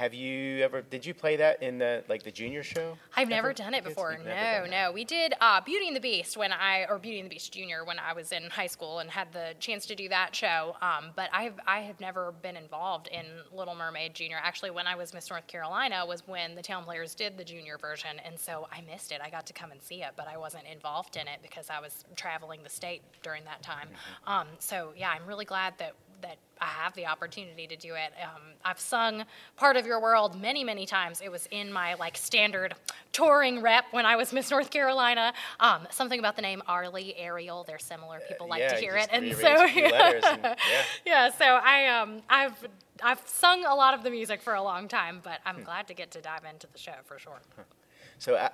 have 0.00 0.14
you 0.14 0.64
ever? 0.64 0.80
Did 0.80 1.04
you 1.04 1.12
play 1.12 1.36
that 1.36 1.62
in 1.62 1.76
the 1.76 2.02
like 2.08 2.22
the 2.22 2.30
junior 2.30 2.62
show? 2.62 2.96
I've 3.14 3.28
never 3.28 3.52
done 3.52 3.74
it 3.74 3.84
before. 3.84 4.16
No, 4.16 4.24
done 4.24 4.70
no. 4.70 4.92
We 4.92 5.04
did 5.04 5.34
uh, 5.42 5.60
Beauty 5.60 5.88
and 5.88 5.94
the 5.94 6.00
Beast 6.00 6.38
when 6.38 6.54
I, 6.54 6.86
or 6.88 6.98
Beauty 6.98 7.20
and 7.20 7.26
the 7.26 7.34
Beast 7.34 7.52
Junior 7.52 7.84
when 7.84 7.98
I 7.98 8.14
was 8.14 8.32
in 8.32 8.44
high 8.44 8.66
school 8.66 9.00
and 9.00 9.10
had 9.10 9.30
the 9.34 9.52
chance 9.60 9.84
to 9.86 9.94
do 9.94 10.08
that 10.08 10.34
show. 10.34 10.74
Um, 10.80 11.10
but 11.14 11.28
I 11.34 11.42
have, 11.42 11.60
I 11.66 11.80
have 11.80 12.00
never 12.00 12.32
been 12.32 12.56
involved 12.56 13.08
in 13.08 13.26
Little 13.52 13.74
Mermaid 13.74 14.14
Junior. 14.14 14.38
Actually, 14.42 14.70
when 14.70 14.86
I 14.86 14.94
was 14.94 15.12
Miss 15.12 15.28
North 15.28 15.46
Carolina 15.46 16.06
was 16.06 16.26
when 16.26 16.54
the 16.54 16.62
Town 16.62 16.84
Players 16.84 17.14
did 17.14 17.36
the 17.36 17.44
junior 17.44 17.76
version, 17.76 18.18
and 18.24 18.40
so 18.40 18.68
I 18.72 18.80
missed 18.90 19.12
it. 19.12 19.20
I 19.22 19.28
got 19.28 19.44
to 19.46 19.52
come 19.52 19.70
and 19.70 19.82
see 19.82 20.02
it, 20.02 20.12
but 20.16 20.26
I 20.28 20.38
wasn't 20.38 20.64
involved 20.72 21.16
in 21.16 21.28
it 21.28 21.40
because 21.42 21.68
I 21.68 21.78
was 21.78 22.06
traveling 22.16 22.62
the 22.62 22.70
state 22.70 23.02
during 23.22 23.44
that 23.44 23.62
time. 23.62 23.88
Mm-hmm. 23.88 24.32
Um, 24.32 24.46
so 24.60 24.94
yeah, 24.96 25.10
I'm 25.10 25.26
really 25.26 25.44
glad 25.44 25.74
that 25.76 25.92
that 26.22 26.36
I 26.60 26.66
have 26.66 26.94
the 26.94 27.06
opportunity 27.06 27.66
to 27.66 27.76
do 27.76 27.94
it. 27.94 28.12
Um, 28.22 28.42
I've 28.64 28.78
sung 28.80 29.24
"Part 29.56 29.76
of 29.76 29.86
Your 29.86 30.00
World" 30.00 30.40
many, 30.40 30.62
many 30.64 30.84
times. 30.86 31.20
It 31.20 31.30
was 31.30 31.48
in 31.50 31.72
my 31.72 31.94
like 31.94 32.16
standard 32.16 32.74
touring 33.12 33.62
rep 33.62 33.84
when 33.92 34.04
I 34.06 34.16
was 34.16 34.32
Miss 34.32 34.50
North 34.50 34.70
Carolina. 34.70 35.32
Um, 35.58 35.86
something 35.90 36.18
about 36.18 36.36
the 36.36 36.42
name 36.42 36.62
Arlie, 36.66 37.14
Ariel, 37.16 37.64
they're 37.64 37.78
similar. 37.78 38.20
People 38.28 38.48
like 38.48 38.60
Uh, 38.62 38.64
yeah, 38.64 38.74
to 38.74 38.80
hear 38.80 38.96
it, 38.96 39.08
and 39.12 39.34
so 39.36 39.64
a 39.64 39.68
few 39.68 39.88
letters 39.88 40.24
and- 40.26 40.42
yeah. 40.42 40.56
yeah. 41.06 41.30
So 41.30 41.44
I 41.44 41.86
um 41.88 42.22
I've 42.28 42.54
I've 43.02 43.22
sung 43.26 43.64
a 43.64 43.74
lot 43.74 43.94
of 43.94 44.02
the 44.02 44.10
music 44.10 44.42
for 44.42 44.54
a 44.54 44.62
long 44.62 44.86
time, 44.88 45.20
but 45.22 45.40
Hmm. 45.44 45.48
I'm 45.48 45.62
glad 45.64 45.86
to 45.88 45.94
get 45.94 46.10
to 46.12 46.20
dive 46.20 46.44
into 46.44 46.66
the 46.66 46.78
show 46.78 46.92
for 47.04 47.18
sure. 47.18 47.40
So 48.18 48.36
I, 48.36 48.50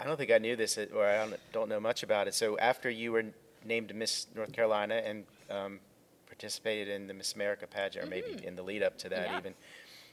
I 0.00 0.04
don't 0.04 0.16
think 0.16 0.30
I 0.30 0.38
knew 0.38 0.56
this, 0.56 0.78
or 0.78 1.04
I 1.06 1.16
don't, 1.18 1.36
don't 1.52 1.68
know 1.68 1.80
much 1.80 2.02
about 2.02 2.28
it. 2.28 2.34
So 2.34 2.56
after 2.58 2.88
you 2.88 3.12
were 3.12 3.24
named 3.64 3.94
Miss 3.94 4.26
North 4.34 4.52
Carolina 4.52 4.94
and 5.04 5.24
um, 5.50 5.80
participated 6.26 6.88
in 6.88 7.06
the 7.06 7.14
Miss 7.14 7.34
America 7.34 7.66
pageant, 7.66 8.04
or 8.04 8.08
maybe 8.08 8.44
in 8.44 8.56
the 8.56 8.62
lead 8.62 8.82
up 8.82 8.98
to 8.98 9.08
that 9.08 9.16
Mm-hmm. 9.26 9.32
Yeah. 9.32 9.38
even, 9.38 9.54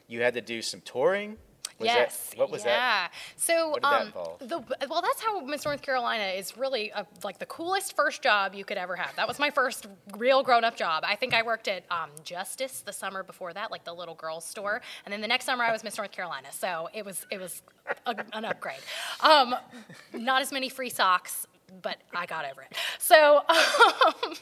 you 0.08 0.21
had 0.21 0.34
to 0.36 0.41
do 0.41 0.62
some 0.62 0.82
touring. 0.82 1.38
Was 1.80 1.88
yes. 1.88 2.30
That, 2.30 2.39
what 2.39 2.52
was 2.52 2.63
that? 2.63 2.69
yeah. 2.69 3.08
that? 3.08 3.12
So, 3.36 3.78
that 3.82 3.88
um, 3.88 4.08
involve? 4.08 4.39
the 4.39 4.60
well, 4.88 5.02
that's 5.02 5.21
how 5.21 5.39
Miss 5.41 5.65
North 5.65 5.82
Carolina 5.82 6.26
is 6.26 6.56
really 6.56 6.91
a, 6.91 7.06
like 7.23 7.39
the 7.39 7.47
coolest 7.47 7.95
first 7.95 8.21
job 8.21 8.54
you 8.54 8.63
could 8.63 8.78
ever 8.78 8.95
have. 8.95 9.15
That 9.15 9.28
was 9.28 9.39
my 9.39 9.49
first 9.49 9.88
real 10.17 10.43
grown-up 10.43 10.76
job. 10.76 11.04
I 11.06 11.15
think 11.15 11.34
I 11.34 11.41
worked 11.41 11.67
at 11.67 11.84
um, 11.89 12.12
Justice 12.23 12.82
the 12.86 12.93
summer 12.93 13.23
before 13.23 13.54
that, 13.54 13.71
like 13.71 13.86
the 13.86 13.93
little 13.93 14.15
girls 14.15 14.45
store, 14.45 14.82
and 15.06 15.12
then 15.12 15.21
the 15.21 15.28
next 15.28 15.45
summer 15.45 15.63
I 15.63 15.71
was 15.71 15.84
Miss 15.84 15.97
North 15.97 16.12
Carolina. 16.12 16.49
So 16.52 16.89
it 16.93 17.04
was 17.04 17.26
it 17.32 17.39
was 17.39 17.63
a, 18.06 18.15
an 18.34 18.45
upgrade. 18.45 18.80
Um, 19.21 19.56
not 20.13 20.41
as 20.43 20.52
many 20.52 20.69
free 20.69 20.89
socks. 20.89 21.47
But 21.81 21.97
I 22.13 22.25
got 22.25 22.45
over 22.45 22.62
it. 22.62 22.75
So 22.99 23.41
um, 23.49 24.33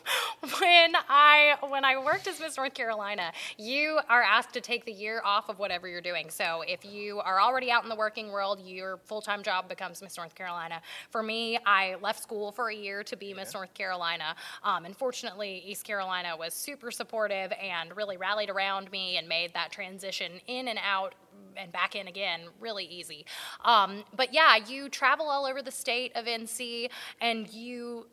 when 0.60 0.94
I 1.10 1.56
when 1.68 1.86
I 1.86 2.04
worked 2.04 2.28
as 2.28 2.40
Miss 2.40 2.58
North 2.58 2.74
Carolina, 2.74 3.32
you 3.58 4.00
are 4.10 4.22
asked 4.22 4.54
to 4.54 4.62
take 4.62 4.86
the 4.86 4.92
year 4.92 5.22
off 5.24 5.50
of 5.50 5.60
whatever 5.60 5.88
you're 5.88 6.02
doing. 6.02 6.30
So 6.30 6.64
if 6.68 6.86
you 6.86 7.20
are 7.20 7.40
already 7.40 7.72
out 7.72 7.84
in 7.84 7.90
the 7.90 7.96
working 7.96 8.32
world, 8.32 8.60
your 8.66 8.98
full 9.06 9.22
time 9.22 9.44
job 9.44 9.70
becomes 9.70 10.02
Miss 10.02 10.18
North 10.18 10.36
Carolina. 10.36 10.82
For 11.10 11.24
me, 11.24 11.58
I 11.66 11.96
left 12.02 12.22
school 12.22 12.52
for 12.52 12.70
a 12.70 12.76
year 12.76 13.04
to 13.04 13.16
be 13.16 13.34
Miss 13.34 13.54
North 13.54 13.74
Carolina. 13.74 14.36
Um, 14.64 14.86
and 14.86 14.96
fortunately, 14.96 15.64
East 15.66 15.84
Carolina 15.84 16.36
was 16.38 16.54
super 16.54 16.92
supportive 16.92 17.52
and 17.62 17.96
really 17.96 18.18
rallied 18.18 18.50
around 18.50 18.92
me 18.92 19.18
and 19.18 19.28
made 19.28 19.54
that 19.54 19.72
transition 19.72 20.34
in 20.48 20.68
and 20.68 20.80
out 20.84 21.14
and 21.58 21.72
back 21.72 21.96
in 21.96 22.08
again 22.08 22.42
really 22.60 22.86
easy. 22.86 23.26
Um, 23.64 24.04
but 24.16 24.34
yeah, 24.34 24.56
you 24.56 24.90
travel 24.90 25.28
all 25.28 25.46
over 25.46 25.62
the 25.62 25.72
state 25.72 26.12
of 26.16 26.26
NC 26.26 26.90
and 27.20 27.52
you 27.52 28.08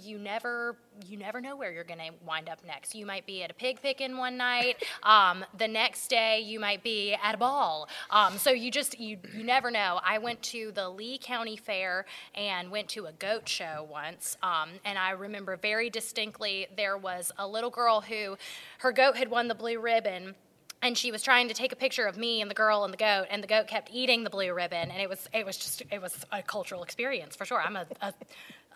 you 0.00 0.18
never 0.18 0.76
you 1.06 1.16
never 1.16 1.40
know 1.40 1.56
where 1.56 1.72
you're 1.72 1.84
going 1.84 1.98
to 1.98 2.10
wind 2.24 2.48
up 2.48 2.64
next. 2.66 2.94
You 2.94 3.06
might 3.06 3.26
be 3.26 3.42
at 3.42 3.50
a 3.50 3.54
pig 3.54 3.80
picking 3.82 4.16
one 4.16 4.36
night. 4.36 4.76
Um, 5.02 5.44
the 5.58 5.66
next 5.66 6.08
day 6.08 6.40
you 6.40 6.60
might 6.60 6.84
be 6.84 7.14
at 7.14 7.34
a 7.34 7.38
ball. 7.38 7.88
Um, 8.10 8.38
so 8.38 8.50
you 8.50 8.70
just 8.70 9.00
you 9.00 9.18
you 9.34 9.42
never 9.42 9.70
know. 9.70 10.00
I 10.04 10.18
went 10.18 10.40
to 10.44 10.70
the 10.72 10.88
Lee 10.88 11.18
County 11.20 11.56
Fair 11.56 12.06
and 12.34 12.70
went 12.70 12.88
to 12.90 13.06
a 13.06 13.12
goat 13.12 13.48
show 13.48 13.86
once, 13.90 14.36
um, 14.42 14.70
and 14.84 14.98
I 14.98 15.10
remember 15.10 15.56
very 15.56 15.90
distinctly 15.90 16.68
there 16.76 16.96
was 16.96 17.32
a 17.36 17.46
little 17.46 17.70
girl 17.70 18.02
who 18.02 18.36
her 18.78 18.92
goat 18.92 19.16
had 19.16 19.28
won 19.28 19.48
the 19.48 19.54
blue 19.54 19.80
ribbon 19.80 20.34
and 20.82 20.98
she 20.98 21.12
was 21.12 21.22
trying 21.22 21.48
to 21.48 21.54
take 21.54 21.72
a 21.72 21.76
picture 21.76 22.06
of 22.06 22.18
me 22.18 22.40
and 22.40 22.50
the 22.50 22.54
girl 22.54 22.84
and 22.84 22.92
the 22.92 22.98
goat 22.98 23.26
and 23.30 23.42
the 23.42 23.46
goat 23.46 23.68
kept 23.68 23.90
eating 23.92 24.24
the 24.24 24.30
blue 24.30 24.52
ribbon 24.52 24.90
and 24.90 25.00
it 25.00 25.08
was 25.08 25.28
it 25.32 25.46
was 25.46 25.56
just 25.56 25.82
it 25.90 26.02
was 26.02 26.26
a 26.32 26.42
cultural 26.42 26.82
experience 26.82 27.36
for 27.36 27.44
sure. 27.44 27.60
I'm 27.60 27.76
a, 27.76 27.86
a, 28.00 28.12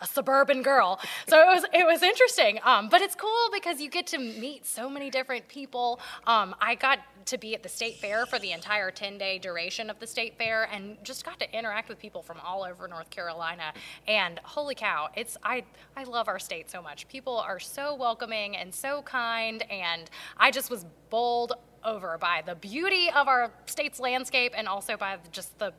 a 0.01 0.07
suburban 0.07 0.61
girl. 0.61 0.99
So 1.27 1.39
it 1.39 1.45
was 1.47 1.65
it 1.73 1.85
was 1.85 2.01
interesting. 2.01 2.59
Um, 2.63 2.89
but 2.89 3.01
it's 3.01 3.15
cool 3.15 3.49
because 3.53 3.81
you 3.81 3.89
get 3.89 4.07
to 4.07 4.17
meet 4.17 4.65
so 4.65 4.89
many 4.89 5.09
different 5.09 5.47
people. 5.47 5.99
Um, 6.25 6.55
i 6.61 6.75
got 6.75 6.99
to 7.25 7.37
be 7.37 7.53
at 7.53 7.61
the 7.61 7.67
state 7.67 7.97
fair 7.97 8.25
for 8.25 8.39
the 8.39 8.53
entire 8.53 8.89
10 8.89 9.17
day 9.17 9.37
duration 9.37 9.89
of 9.89 9.99
the 9.99 10.07
state 10.07 10.37
fair 10.37 10.69
and 10.71 10.95
just 11.03 11.25
got 11.25 11.37
to 11.41 11.57
interact 11.57 11.89
with 11.89 11.99
people 11.99 12.21
from 12.21 12.37
all 12.43 12.63
over 12.63 12.87
north 12.87 13.09
carolina. 13.09 13.73
And 14.07 14.39
holy 14.43 14.75
cow 14.75 15.09
it's 15.15 15.35
i 15.43 15.63
i 15.97 16.03
love 16.05 16.27
our 16.27 16.39
state 16.39 16.69
so 16.71 16.81
much. 16.81 17.07
People 17.09 17.37
are 17.37 17.59
so 17.59 17.95
welcoming 17.95 18.55
and 18.55 18.73
so 18.73 19.01
kind 19.01 19.63
and 19.69 20.09
i 20.37 20.51
just 20.51 20.69
was 20.69 20.85
bowled 21.09 21.53
over 21.83 22.17
by 22.17 22.41
the 22.45 22.55
beauty 22.55 23.09
of 23.15 23.27
our 23.27 23.51
state's 23.65 23.99
landscape 23.99 24.53
and 24.55 24.67
also 24.67 24.97
by 24.97 25.17
just 25.31 25.57
the 25.59 25.73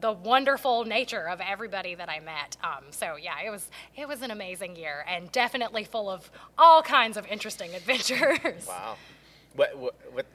the 0.00 0.12
wonderful 0.12 0.84
nature 0.84 1.28
of 1.28 1.40
everybody 1.40 1.94
that 1.96 2.08
I 2.08 2.20
met. 2.20 2.56
Um, 2.62 2.84
so 2.90 3.16
yeah, 3.16 3.40
it 3.44 3.50
was 3.50 3.68
it 3.96 4.06
was 4.06 4.22
an 4.22 4.30
amazing 4.30 4.76
year 4.76 5.04
and 5.08 5.30
definitely 5.32 5.84
full 5.84 6.08
of 6.08 6.30
all 6.56 6.82
kinds 6.82 7.16
of 7.16 7.26
interesting 7.26 7.74
adventures. 7.74 8.66
Wow. 8.66 8.96
What 9.56 9.76
what 9.76 9.94
what 10.12 10.26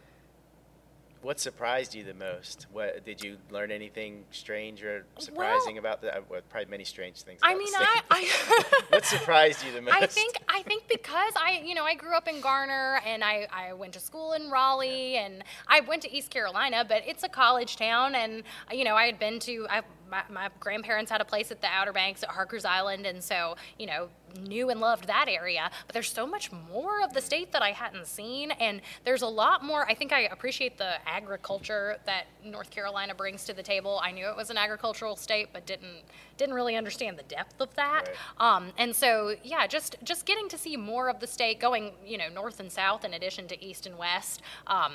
what 1.23 1.39
surprised 1.39 1.95
you 1.95 2.03
the 2.03 2.13
most? 2.13 2.67
What 2.71 3.05
did 3.05 3.23
you 3.23 3.38
learn 3.49 3.71
anything 3.71 4.25
strange 4.31 4.83
or 4.83 5.05
surprising 5.17 5.75
well, 5.75 5.79
about 5.79 6.01
that? 6.01 6.17
Uh, 6.17 6.21
well, 6.29 6.41
probably 6.49 6.69
many 6.69 6.83
strange 6.83 7.21
things. 7.21 7.39
I 7.41 7.55
mean, 7.55 7.73
I, 7.73 8.01
I 8.12 8.63
what 8.89 9.05
surprised 9.05 9.65
you 9.65 9.71
the 9.71 9.81
most? 9.81 9.95
I 9.95 10.05
think 10.05 10.43
I 10.49 10.62
think 10.63 10.88
because 10.89 11.33
I 11.36 11.62
you 11.63 11.75
know 11.75 11.86
I 11.86 11.95
grew 11.95 12.13
up 12.13 12.27
in 12.27 12.41
Garner 12.41 12.99
and 13.05 13.23
I 13.23 13.47
I 13.51 13.73
went 13.73 13.93
to 13.93 13.99
school 13.99 14.33
in 14.33 14.51
Raleigh 14.51 15.15
and 15.15 15.43
I 15.67 15.79
went 15.79 16.01
to 16.03 16.13
East 16.13 16.29
Carolina, 16.29 16.86
but 16.88 17.03
it's 17.07 17.23
a 17.23 17.29
college 17.29 17.77
town 17.77 18.15
and 18.15 18.43
you 18.71 18.83
know 18.83 18.95
I 18.95 19.05
had 19.05 19.17
been 19.17 19.39
to 19.39 19.65
I 19.69 19.81
my, 20.13 20.23
my, 20.30 20.49
grandparents 20.60 21.10
had 21.10 21.21
a 21.21 21.26
place 21.26 21.52
at 21.52 21.62
the 21.62 21.67
Outer 21.67 21.91
Banks 21.91 22.21
at 22.23 22.30
Harker's 22.30 22.65
Island, 22.65 23.06
and 23.06 23.23
so 23.23 23.56
you 23.80 23.88
know 23.88 24.10
knew 24.41 24.69
and 24.69 24.80
loved 24.80 25.08
that 25.08 25.28
area. 25.28 25.71
But 25.88 25.93
there's 25.93 26.12
so 26.12 26.28
much 26.28 26.52
more 26.52 27.04
of 27.04 27.13
the 27.13 27.21
state 27.21 27.52
that 27.52 27.62
I 27.62 27.71
hadn't 27.71 28.08
seen, 28.08 28.52
and 28.52 28.82
there's 29.04 29.23
a 29.23 29.28
lot 29.28 29.63
more. 29.63 29.88
I 29.89 29.95
think 29.95 30.13
I 30.13 30.21
appreciate 30.21 30.78
the 30.78 30.95
agriculture 31.08 31.97
that 32.06 32.26
North 32.43 32.69
Carolina 32.69 33.15
brings 33.15 33.45
to 33.45 33.54
the 33.54 33.63
table. 33.63 33.99
I 34.04 34.12
knew 34.12 34.28
it 34.28 34.38
was 34.38 34.49
an 34.49 34.58
agricultural 34.58 35.15
state, 35.15 35.49
but 35.52 35.65
didn't 35.65 36.04
didn't 36.38 36.56
really 36.56 36.76
understand 36.76 37.17
the 37.17 37.23
depth 37.23 37.60
of 37.62 37.73
that. 37.76 38.10
Right. 38.39 38.56
Um, 38.56 38.71
and 38.78 38.95
so 38.95 39.36
yeah, 39.43 39.65
just 39.65 39.95
just 40.04 40.26
getting 40.26 40.47
to 40.49 40.58
see 40.58 40.78
more 40.78 41.10
of 41.10 41.19
the 41.19 41.28
state, 41.28 41.60
going 41.60 41.93
you 42.06 42.17
know 42.17 42.30
north 42.30 42.60
and 42.60 42.71
south 42.71 43.04
in 43.06 43.13
addition 43.15 43.47
to 43.47 43.63
east 43.63 43.88
and 43.88 43.97
west. 43.97 44.41
Um, 44.67 44.93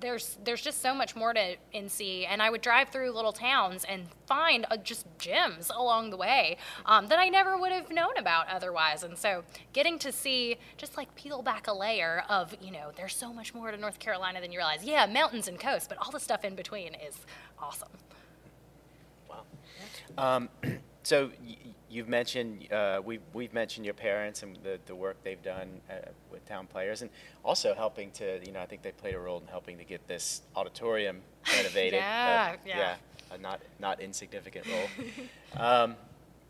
there's 0.00 0.38
there's 0.44 0.62
just 0.62 0.80
so 0.80 0.94
much 0.94 1.14
more 1.14 1.32
to 1.34 1.56
NC, 1.74 2.26
and 2.28 2.42
I 2.42 2.50
would 2.50 2.60
drive 2.60 2.88
through 2.88 3.10
little 3.10 3.32
towns 3.32 3.84
and 3.84 4.06
find 4.26 4.66
uh, 4.70 4.76
just 4.78 5.06
gems 5.18 5.70
along 5.74 6.10
the 6.10 6.16
way 6.16 6.56
um, 6.86 7.08
that 7.08 7.18
I 7.18 7.28
never 7.28 7.58
would 7.58 7.72
have 7.72 7.90
known 7.90 8.16
about 8.16 8.48
otherwise. 8.48 9.02
And 9.02 9.16
so, 9.16 9.44
getting 9.72 9.98
to 10.00 10.12
see 10.12 10.56
just 10.76 10.96
like 10.96 11.14
peel 11.14 11.42
back 11.42 11.66
a 11.66 11.72
layer 11.72 12.24
of 12.28 12.54
you 12.60 12.70
know, 12.70 12.90
there's 12.96 13.14
so 13.14 13.32
much 13.32 13.54
more 13.54 13.70
to 13.70 13.76
North 13.76 13.98
Carolina 13.98 14.40
than 14.40 14.52
you 14.52 14.58
realize. 14.58 14.84
Yeah, 14.84 15.06
mountains 15.06 15.48
and 15.48 15.58
coast, 15.58 15.88
but 15.88 15.98
all 15.98 16.10
the 16.10 16.20
stuff 16.20 16.44
in 16.44 16.54
between 16.54 16.94
is 16.94 17.18
awesome. 17.58 17.88
Wow. 19.28 19.42
Um, 20.16 20.48
so. 21.02 21.30
Y- 21.44 21.56
you've 21.90 22.08
mentioned 22.08 22.72
uh, 22.72 23.00
we've 23.04 23.20
we've 23.34 23.52
mentioned 23.52 23.84
your 23.84 23.94
parents 23.94 24.42
and 24.42 24.56
the, 24.62 24.78
the 24.86 24.94
work 24.94 25.16
they've 25.24 25.42
done 25.42 25.80
uh, 25.90 25.94
with 26.30 26.46
town 26.46 26.66
players, 26.66 27.02
and 27.02 27.10
also 27.44 27.74
helping 27.74 28.10
to 28.12 28.44
you 28.44 28.52
know 28.52 28.60
I 28.60 28.66
think 28.66 28.82
they 28.82 28.92
played 28.92 29.14
a 29.14 29.18
role 29.18 29.40
in 29.40 29.46
helping 29.48 29.76
to 29.78 29.84
get 29.84 30.06
this 30.06 30.42
auditorium 30.56 31.20
renovated. 31.56 31.94
yeah, 31.94 32.52
uh, 32.52 32.56
yeah, 32.64 32.78
yeah, 32.78 32.94
a 33.34 33.38
not 33.38 33.60
not 33.78 34.00
insignificant 34.00 34.66
role. 34.66 35.62
um, 35.66 35.96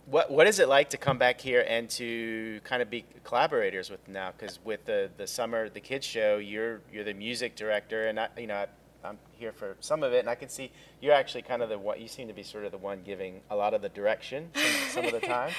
what 0.06 0.30
what 0.30 0.46
is 0.46 0.58
it 0.58 0.68
like 0.68 0.90
to 0.90 0.96
come 0.96 1.18
back 1.18 1.40
here 1.40 1.64
and 1.66 1.88
to 1.90 2.60
kind 2.64 2.82
of 2.82 2.90
be 2.90 3.04
collaborators 3.24 3.90
with 3.90 4.06
now? 4.08 4.32
Because 4.36 4.58
with 4.64 4.84
the 4.84 5.10
the 5.16 5.26
summer 5.26 5.68
the 5.68 5.80
kids 5.80 6.06
show, 6.06 6.36
you're 6.36 6.80
you're 6.92 7.04
the 7.04 7.14
music 7.14 7.56
director, 7.56 8.08
and 8.08 8.20
I, 8.20 8.28
you 8.36 8.46
know 8.46 8.66
I'm 9.04 9.18
here 9.32 9.52
for 9.52 9.76
some 9.80 10.02
of 10.02 10.12
it, 10.12 10.20
and 10.20 10.28
I 10.28 10.34
can 10.34 10.48
see 10.48 10.70
you're 11.00 11.14
actually 11.14 11.42
kind 11.42 11.62
of 11.62 11.68
the 11.68 11.78
one. 11.78 12.00
You 12.00 12.08
seem 12.08 12.28
to 12.28 12.34
be 12.34 12.42
sort 12.42 12.64
of 12.64 12.72
the 12.72 12.78
one 12.78 13.02
giving 13.04 13.40
a 13.50 13.56
lot 13.56 13.74
of 13.74 13.82
the 13.82 13.88
direction 13.88 14.50
some, 14.54 15.02
some 15.02 15.04
of 15.06 15.12
the 15.12 15.26
time. 15.26 15.52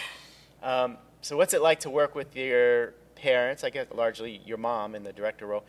Um, 0.64 0.98
so, 1.22 1.38
what's 1.38 1.54
it 1.54 1.62
like 1.62 1.80
to 1.82 1.90
work 1.90 2.16
with 2.16 2.36
your 2.36 2.94
parents? 3.16 3.64
I 3.64 3.70
guess 3.70 3.88
largely 3.94 4.42
your 4.46 4.58
mom 4.58 4.96
in 4.96 5.04
the 5.04 5.14
director 5.14 5.48
role, 5.48 5.64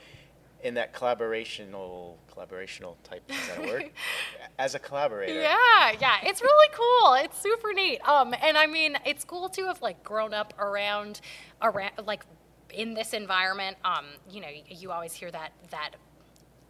in 0.62 0.74
that 0.74 0.92
collaborational 0.94 2.14
collaborational 2.32 2.96
type 3.04 3.22
is 3.28 3.48
that 3.48 3.58
a 3.58 3.62
word? 3.62 3.90
As 4.58 4.74
a 4.74 4.78
collaborator. 4.78 5.34
Yeah, 5.34 5.92
yeah, 6.00 6.18
it's 6.22 6.40
really 6.40 6.68
cool. 6.72 7.14
It's 7.14 7.40
super 7.40 7.72
neat. 7.72 8.00
Um, 8.08 8.34
and 8.42 8.56
I 8.56 8.66
mean, 8.66 8.96
it's 9.04 9.24
cool 9.24 9.48
to 9.50 9.66
have 9.66 9.82
like 9.82 10.02
grown 10.02 10.32
up 10.32 10.54
around, 10.58 11.20
around 11.60 11.92
like 12.06 12.24
in 12.72 12.94
this 12.94 13.12
environment. 13.12 13.76
Um, 13.84 14.06
you 14.30 14.40
know, 14.40 14.48
you 14.68 14.92
always 14.92 15.12
hear 15.12 15.30
that 15.30 15.52
that 15.70 15.90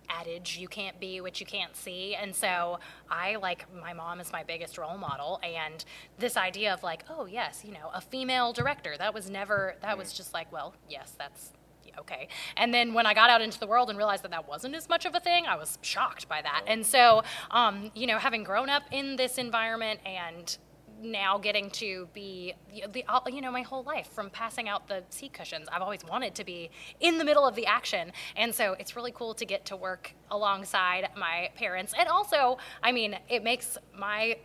adage 0.08 0.58
you 0.58 0.68
can't 0.68 0.98
be 1.00 1.20
what 1.20 1.40
you 1.40 1.46
can't 1.46 1.76
see 1.76 2.14
and 2.14 2.34
so 2.34 2.78
i 3.10 3.36
like 3.36 3.66
my 3.80 3.92
mom 3.92 4.20
is 4.20 4.32
my 4.32 4.42
biggest 4.42 4.78
role 4.78 4.98
model 4.98 5.40
and 5.42 5.84
this 6.18 6.36
idea 6.36 6.72
of 6.72 6.82
like 6.82 7.04
oh 7.08 7.26
yes 7.26 7.64
you 7.64 7.72
know 7.72 7.90
a 7.94 8.00
female 8.00 8.52
director 8.52 8.94
that 8.98 9.14
was 9.14 9.30
never 9.30 9.76
that 9.82 9.96
was 9.96 10.12
just 10.12 10.34
like 10.34 10.50
well 10.52 10.74
yes 10.88 11.14
that's 11.18 11.52
okay. 11.98 12.28
And 12.56 12.72
then 12.72 12.94
when 12.94 13.06
I 13.06 13.14
got 13.14 13.30
out 13.30 13.40
into 13.40 13.58
the 13.58 13.66
world 13.66 13.88
and 13.88 13.98
realized 13.98 14.24
that 14.24 14.30
that 14.30 14.48
wasn't 14.48 14.74
as 14.74 14.88
much 14.88 15.04
of 15.04 15.14
a 15.14 15.20
thing, 15.20 15.46
I 15.46 15.56
was 15.56 15.78
shocked 15.82 16.28
by 16.28 16.42
that. 16.42 16.62
And 16.66 16.84
so, 16.84 17.22
um, 17.50 17.90
you 17.94 18.06
know, 18.06 18.18
having 18.18 18.44
grown 18.44 18.68
up 18.68 18.82
in 18.90 19.16
this 19.16 19.38
environment 19.38 20.00
and 20.04 20.56
now 21.02 21.38
getting 21.38 21.70
to 21.70 22.08
be 22.14 22.54
the 22.92 23.04
you 23.30 23.40
know 23.40 23.52
my 23.52 23.62
whole 23.62 23.82
life 23.82 24.08
from 24.12 24.30
passing 24.30 24.68
out 24.68 24.88
the 24.88 25.02
seat 25.10 25.32
cushions. 25.32 25.68
I've 25.72 25.82
always 25.82 26.04
wanted 26.04 26.34
to 26.36 26.44
be 26.44 26.70
in 27.00 27.18
the 27.18 27.24
middle 27.24 27.46
of 27.46 27.54
the 27.54 27.66
action. 27.66 28.12
And 28.36 28.54
so 28.54 28.74
it's 28.78 28.96
really 28.96 29.12
cool 29.12 29.34
to 29.34 29.44
get 29.44 29.64
to 29.66 29.76
work 29.76 30.14
alongside 30.30 31.08
my 31.16 31.50
parents. 31.56 31.94
And 31.98 32.08
also 32.08 32.58
i 32.82 32.92
mean 32.92 33.16
it 33.28 33.42
makes 33.42 33.78
my 33.96 34.36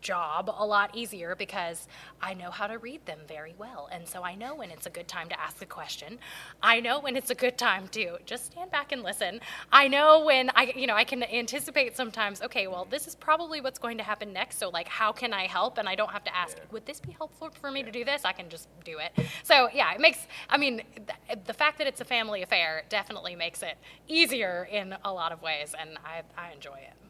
job 0.00 0.50
a 0.56 0.64
lot 0.64 0.94
easier 0.94 1.34
because 1.34 1.86
I 2.20 2.34
know 2.34 2.50
how 2.50 2.66
to 2.66 2.78
read 2.78 3.04
them 3.06 3.18
very 3.26 3.54
well. 3.58 3.88
And 3.90 4.06
so 4.06 4.22
I 4.22 4.34
know 4.34 4.54
when 4.54 4.70
it's 4.70 4.86
a 4.86 4.90
good 4.90 5.08
time 5.08 5.28
to 5.28 5.40
ask 5.40 5.62
a 5.62 5.66
question. 5.66 6.18
I 6.62 6.80
know 6.80 7.00
when 7.00 7.16
it's 7.16 7.30
a 7.30 7.34
good 7.34 7.58
time 7.58 7.88
to 7.88 8.18
just 8.26 8.46
stand 8.46 8.70
back 8.70 8.92
and 8.92 9.02
listen. 9.02 9.40
I 9.72 9.88
know 9.88 10.24
when 10.24 10.50
I 10.54 10.72
you 10.76 10.86
know, 10.86 10.94
I 10.94 11.04
can 11.04 11.22
anticipate 11.22 11.96
sometimes, 11.96 12.42
okay, 12.42 12.66
well, 12.66 12.86
this 12.90 13.06
is 13.06 13.14
probably 13.14 13.60
what's 13.60 13.78
going 13.78 13.98
to 13.98 14.04
happen 14.04 14.32
next. 14.32 14.58
So 14.58 14.68
like 14.68 14.88
how 14.88 15.12
can 15.12 15.32
I 15.32 15.46
help? 15.46 15.78
And 15.78 15.88
I 15.88 15.94
don't 15.94 16.10
have 16.10 16.24
to 16.24 16.36
ask, 16.36 16.58
would 16.70 16.86
this 16.86 17.00
be 17.00 17.12
helpful 17.12 17.50
for 17.60 17.70
me 17.70 17.82
to 17.82 17.90
do 17.90 18.04
this? 18.04 18.24
I 18.24 18.32
can 18.32 18.48
just 18.48 18.68
do 18.84 18.98
it. 18.98 19.26
So, 19.42 19.68
yeah, 19.72 19.92
it 19.94 20.00
makes 20.00 20.26
I 20.48 20.58
mean, 20.58 20.82
th- 20.96 21.38
the 21.46 21.54
fact 21.54 21.78
that 21.78 21.86
it's 21.86 22.00
a 22.00 22.04
family 22.04 22.42
affair 22.42 22.82
definitely 22.88 23.36
makes 23.36 23.62
it 23.62 23.76
easier 24.08 24.68
in 24.70 24.94
a 25.04 25.12
lot 25.12 25.32
of 25.32 25.42
ways 25.42 25.74
and 25.78 25.98
I 26.04 26.22
I 26.36 26.52
enjoy 26.52 26.76
it. 26.76 27.07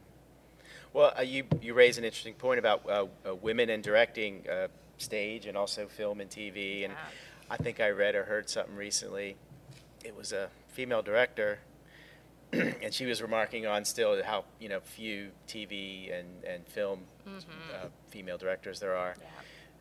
Well, 0.93 1.13
uh, 1.19 1.23
you 1.23 1.45
you 1.61 1.75
raise 1.75 1.99
an 1.99 2.05
interesting 2.05 2.35
point 2.35 2.59
about 2.59 2.89
uh, 2.89 3.07
uh, 3.27 3.35
women 3.35 3.71
in 3.71 3.83
directing 3.83 4.45
uh, 4.49 4.69
stage 4.97 5.47
and 5.47 5.57
also 5.57 5.87
film 5.87 6.21
and 6.21 6.31
TV, 6.31 6.85
and 6.85 6.95
I 7.51 7.57
think 7.57 7.81
I 7.81 7.91
read 7.91 8.15
or 8.15 8.25
heard 8.25 8.49
something 8.49 8.75
recently. 8.75 9.37
It 10.05 10.17
was 10.17 10.33
a 10.33 10.49
female 10.69 11.03
director, 11.03 11.59
and 12.53 12.93
she 12.93 13.05
was 13.05 13.21
remarking 13.21 13.67
on 13.67 13.85
still 13.85 14.23
how 14.25 14.45
you 14.59 14.69
know 14.69 14.81
few 14.81 15.29
TV 15.47 16.19
and 16.19 16.29
and 16.45 16.67
film 16.67 17.01
mm-hmm. 17.27 17.39
Uh, 17.75 17.89
female 18.09 18.39
directors 18.39 18.81
there 18.81 18.97
are. 18.97 19.15
Yeah. 19.21 19.27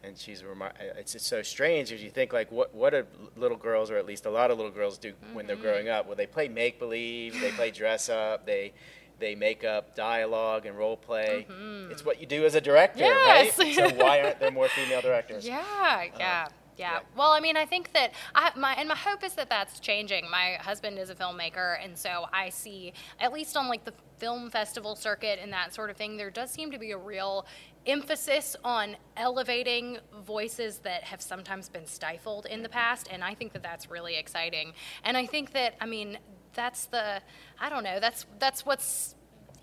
And 0.04 0.18
she's 0.18 0.44
remar- 0.44 0.76
uh, 0.80 1.00
it's 1.00 1.14
just 1.14 1.26
so 1.26 1.42
strange 1.42 1.92
as 1.92 2.04
you 2.04 2.10
think 2.10 2.34
like 2.34 2.52
what 2.52 2.76
what 2.76 2.92
do 2.92 3.06
little 3.36 3.58
girls 3.58 3.90
or 3.90 3.98
at 3.98 4.06
least 4.06 4.26
a 4.26 4.30
lot 4.30 4.52
of 4.52 4.58
little 4.58 4.72
girls 4.72 4.98
do 4.98 5.14
mm-hmm. 5.14 5.34
when 5.34 5.48
they're 5.48 5.56
mm-hmm. 5.56 5.64
growing 5.64 5.90
up? 5.90 6.06
Well, 6.06 6.16
they 6.16 6.28
play 6.28 6.50
make 6.50 6.80
believe, 6.80 7.40
they 7.40 7.52
play 7.52 7.72
dress 7.72 8.10
up, 8.10 8.46
they 8.46 8.74
they 9.20 9.36
make 9.36 9.64
up 9.64 9.96
dialogue 9.96 10.66
and 10.66 10.78
role 10.78 10.98
play. 10.98 11.46
Mm-hmm. 11.50 11.92
It's 11.92 12.06
what 12.06 12.20
you 12.20 12.28
do 12.28 12.46
as 12.46 12.56
a 12.56 12.62
director, 12.62 13.00
yes. 13.00 13.58
right? 13.58 13.76
so 13.76 13.90
why 13.96 14.22
aren't 14.22 14.40
there 14.40 14.52
more 14.52 14.68
female 14.70 15.02
directors? 15.10 15.46
Yeah, 15.46 15.64
yeah. 16.04 16.10
Yeah. 16.20 16.48
Yeah. 16.78 17.00
Well, 17.16 17.32
I 17.32 17.40
mean, 17.40 17.58
I 17.58 17.66
think 17.66 17.92
that 17.94 18.14
I, 18.36 18.52
my 18.56 18.74
and 18.74 18.88
my 18.88 18.96
hope 18.96 19.24
is 19.24 19.34
that 19.34 19.50
that's 19.50 19.80
changing. 19.80 20.30
My 20.30 20.58
husband 20.60 21.00
is 21.00 21.10
a 21.10 21.16
filmmaker, 21.16 21.84
and 21.84 21.98
so 21.98 22.26
I 22.32 22.50
see 22.50 22.94
at 23.20 23.34
least 23.34 23.58
on 23.58 23.68
like 23.68 23.84
the 23.84 23.94
film 24.18 24.50
festival 24.50 24.96
circuit 24.96 25.40
and 25.42 25.52
that 25.54 25.74
sort 25.74 25.90
of 25.90 25.98
thing, 25.98 26.18
there 26.18 26.30
does 26.30 26.52
seem 26.52 26.72
to 26.72 26.80
be 26.80 26.92
a 26.92 26.98
real 26.98 27.46
emphasis 27.86 28.56
on 28.64 28.96
elevating 29.16 29.98
voices 30.26 30.80
that 30.80 31.04
have 31.04 31.22
sometimes 31.22 31.70
been 31.70 31.86
stifled 31.86 32.46
in 32.46 32.62
the 32.62 32.70
past, 32.70 33.08
and 33.12 33.24
I 33.24 33.34
think 33.34 33.54
that 33.54 33.64
that's 33.64 33.90
really 33.90 34.16
exciting. 34.16 34.74
And 35.04 35.18
I 35.18 35.26
think 35.26 35.54
that 35.54 35.76
I 35.82 35.88
mean 35.88 36.20
that's 36.58 36.88
the 36.88 37.22
I 37.60 37.70
don't 37.70 37.84
know 37.84 38.00
that's 38.02 38.26
that's 38.40 38.66
what's 38.66 39.16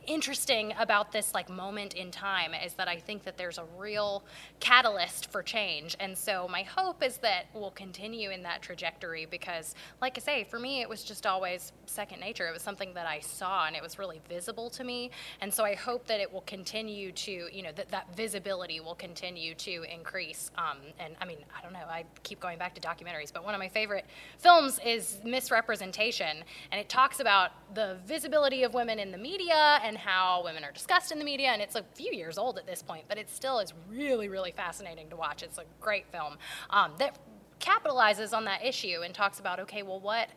interesting 0.07 0.73
about 0.79 1.13
this 1.13 1.35
like 1.35 1.49
moment 1.49 1.95
in 1.95 2.11
time 2.11 2.53
is 2.55 2.75
that 2.75 2.89
I 2.89 2.97
think 2.97 3.25
that 3.25 3.37
there's 3.37 3.59
a 3.59 3.65
real 3.77 4.25
catalyst 4.61 5.31
for 5.31 5.43
change. 5.43 5.97
And 6.01 6.17
so 6.17 6.49
my 6.49 6.63
hope 6.63 7.03
is 7.03 7.19
that 7.19 7.47
we'll 7.55 7.71
continue 7.71 8.31
in 8.31 8.43
that 8.43 8.63
trajectory 8.63 9.27
because 9.27 9.75
like 10.01 10.17
I 10.17 10.21
say, 10.21 10.45
for 10.45 10.59
me 10.59 10.81
it 10.81 10.89
was 10.89 11.05
just 11.05 11.27
always 11.27 11.73
second 11.87 12.21
nature. 12.21 12.47
It 12.49 12.53
was 12.53 12.63
something 12.63 12.95
that 12.95 13.07
I 13.07 13.21
saw 13.21 13.67
and 13.67 13.77
it 13.77 13.83
was 13.83 13.99
really 13.99 14.21
visible 14.29 14.71
to 14.71 14.85
me. 14.85 15.11
And 15.41 15.53
so 15.53 15.65
I 15.65 15.75
hope 15.75 16.07
that 16.07 16.21
it 16.21 16.33
will 16.33 16.43
continue 16.43 17.13
to, 17.13 17.49
you 17.53 17.63
know, 17.63 17.73
that 17.77 17.91
that 17.91 18.15
visibility 18.17 18.81
will 18.81 18.95
continue 18.95 19.55
to 19.55 19.85
increase. 19.93 20.51
Um, 20.57 20.79
and 20.99 21.15
I 21.21 21.25
mean, 21.25 21.39
I 21.57 21.63
don't 21.63 21.73
know, 21.73 21.87
I 21.89 22.05
keep 22.23 22.41
going 22.41 22.59
back 22.59 22.75
to 22.75 22.81
documentaries, 22.81 23.33
but 23.33 23.45
one 23.45 23.55
of 23.55 23.59
my 23.59 23.69
favorite 23.69 24.07
films 24.39 24.81
is 24.85 25.19
Miss 25.25 25.51
Representation. 25.51 26.39
And 26.71 26.81
it 26.81 26.89
talks 26.89 27.21
about 27.21 27.53
the 27.75 27.97
visibility 28.07 28.63
of 28.63 28.75
women 28.75 28.99
in 28.99 29.11
the 29.11 29.19
media 29.19 29.81
and 29.83 29.94
how 29.97 30.43
women 30.45 30.65
are 30.65 30.73
discussed 30.73 31.13
in 31.13 31.19
the 31.19 31.25
media. 31.25 31.49
And 31.49 31.63
it's 31.63 31.77
a 31.77 31.85
few 31.95 32.13
years 32.13 32.39
old 32.39 32.59
at 32.59 32.67
this 32.67 32.83
point, 32.83 33.05
but 33.09 33.19
it 33.19 33.31
still 33.31 33.59
is 33.59 33.73
really, 33.89 34.29
really 34.29 34.53
fascinating 34.53 35.09
to 35.11 35.17
watch. 35.17 35.43
It's 35.43 35.59
a 35.59 35.65
great 35.81 36.07
film 36.11 36.39
um, 36.71 36.93
that 36.99 37.19
capitalizes 37.61 38.37
on 38.37 38.45
that 38.45 38.65
issue 38.65 39.01
and 39.05 39.15
talks 39.15 39.41
about 39.41 39.61
okay, 39.61 39.83
well, 39.83 40.01
what 40.01 40.29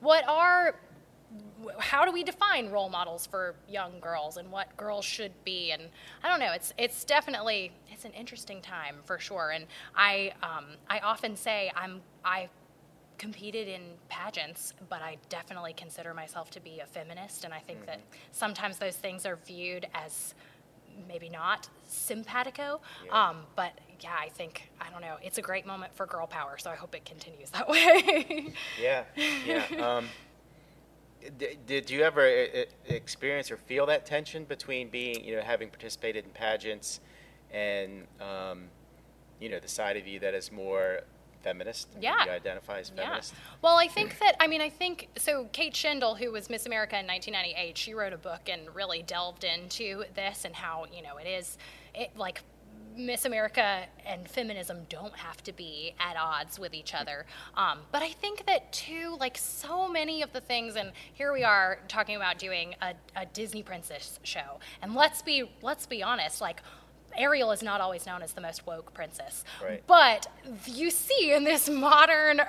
what 0.00 0.26
are 0.28 0.76
how 1.78 2.04
do 2.04 2.10
we 2.10 2.24
define 2.24 2.70
role 2.70 2.88
models 2.88 3.26
for 3.26 3.54
young 3.68 4.00
girls 4.00 4.36
and 4.36 4.50
what 4.50 4.76
girls 4.76 5.04
should 5.04 5.32
be 5.44 5.70
and 5.70 5.82
i 6.24 6.28
don't 6.28 6.40
know 6.40 6.52
it's 6.52 6.74
it's 6.76 7.04
definitely 7.04 7.70
it's 7.88 8.04
an 8.04 8.12
interesting 8.12 8.60
time 8.60 8.96
for 9.04 9.16
sure 9.18 9.50
and 9.50 9.66
i 9.94 10.32
um, 10.42 10.64
i 10.88 10.98
often 11.00 11.36
say 11.36 11.70
i'm 11.76 12.00
i 12.24 12.48
competed 13.20 13.68
in 13.68 13.82
pageants 14.08 14.72
but 14.88 15.02
i 15.02 15.16
definitely 15.28 15.74
consider 15.74 16.14
myself 16.14 16.50
to 16.50 16.58
be 16.60 16.80
a 16.80 16.86
feminist 16.86 17.44
and 17.44 17.52
i 17.52 17.58
think 17.58 17.84
that 17.84 18.00
sometimes 18.32 18.78
those 18.78 18.96
things 18.96 19.26
are 19.26 19.36
viewed 19.46 19.86
as 19.92 20.34
maybe 21.06 21.28
not 21.28 21.68
simpatico 21.86 22.80
Yeah. 23.04 23.28
um, 23.28 23.36
but 23.56 23.72
yeah 24.00 24.16
i 24.18 24.30
think 24.30 24.70
i 24.80 24.88
don't 24.90 25.02
know 25.02 25.16
it's 25.22 25.36
a 25.36 25.42
great 25.42 25.66
moment 25.66 25.94
for 25.94 26.06
girl 26.06 26.26
power 26.26 26.56
so 26.56 26.70
i 26.70 26.74
hope 26.76 26.94
it 26.94 27.04
continues 27.04 27.50
that 27.50 27.68
way 27.74 28.54
Yeah, 28.80 29.04
yeah. 29.46 29.64
Um, 29.86 30.06
d- 31.36 31.58
did 31.66 31.90
you 31.90 32.00
ever 32.02 32.24
experience 32.86 33.50
or 33.50 33.58
feel 33.58 33.84
that 33.86 34.06
tension 34.06 34.44
between 34.44 34.88
being, 34.88 35.22
you 35.22 35.36
know, 35.36 35.42
having 35.42 35.68
participated 35.68 36.24
in 36.24 36.30
pageants 36.30 37.00
and, 37.52 38.06
um, 38.20 38.64
you 39.40 39.48
know, 39.50 39.60
the 39.60 39.68
side 39.68 39.96
of 39.98 40.06
you 40.06 40.18
that 40.20 40.32
is 40.34 40.50
more 40.50 41.00
feminist? 41.42 41.88
Yeah. 42.00 42.24
You 42.24 42.30
identify 42.30 42.78
as 42.80 42.90
feminist? 42.90 43.32
Yeah. 43.34 43.58
Well, 43.62 43.76
I 43.76 43.88
think 43.88 44.18
that, 44.18 44.36
I 44.40 44.46
mean, 44.46 44.60
I 44.60 44.70
think, 44.70 45.08
so 45.16 45.48
Kate 45.52 45.74
Shindle, 45.74 46.16
who 46.16 46.30
was 46.30 46.50
Miss 46.50 46.66
America 46.66 46.98
in 46.98 47.06
1998, 47.06 47.76
she 47.76 47.94
wrote 47.94 48.12
a 48.12 48.18
book 48.18 48.48
and 48.48 48.74
really 48.74 49.02
delved 49.02 49.44
into 49.44 50.04
this 50.14 50.44
and 50.44 50.54
how, 50.54 50.86
you 50.92 51.02
know, 51.02 51.16
it 51.16 51.26
is, 51.26 51.58
it 51.94 52.10
like, 52.16 52.42
Miss 52.96 53.24
America 53.24 53.84
and 54.04 54.28
feminism 54.28 54.78
don't 54.88 55.14
have 55.14 55.42
to 55.44 55.52
be 55.52 55.94
at 55.98 56.16
odds 56.16 56.58
with 56.58 56.74
each 56.74 56.94
other. 56.94 57.24
Um, 57.56 57.78
but 57.92 58.02
I 58.02 58.10
think 58.10 58.46
that, 58.46 58.72
too, 58.72 59.16
like 59.18 59.38
so 59.38 59.88
many 59.88 60.22
of 60.22 60.32
the 60.32 60.40
things, 60.40 60.76
and 60.76 60.92
here 61.14 61.32
we 61.32 61.44
are 61.44 61.78
talking 61.88 62.16
about 62.16 62.38
doing 62.38 62.74
a, 62.82 62.94
a 63.16 63.26
Disney 63.26 63.62
princess 63.62 64.18
show. 64.22 64.58
And 64.82 64.94
let's 64.94 65.22
be, 65.22 65.50
let's 65.62 65.86
be 65.86 66.02
honest, 66.02 66.40
like, 66.40 66.62
Ariel 67.16 67.52
is 67.52 67.62
not 67.62 67.80
always 67.80 68.06
known 68.06 68.22
as 68.22 68.32
the 68.32 68.40
most 68.40 68.66
woke 68.66 68.92
princess. 68.94 69.44
Right. 69.62 69.82
But 69.86 70.26
you 70.66 70.90
see 70.90 71.32
in 71.32 71.44
this 71.44 71.68
modern, 71.68 72.40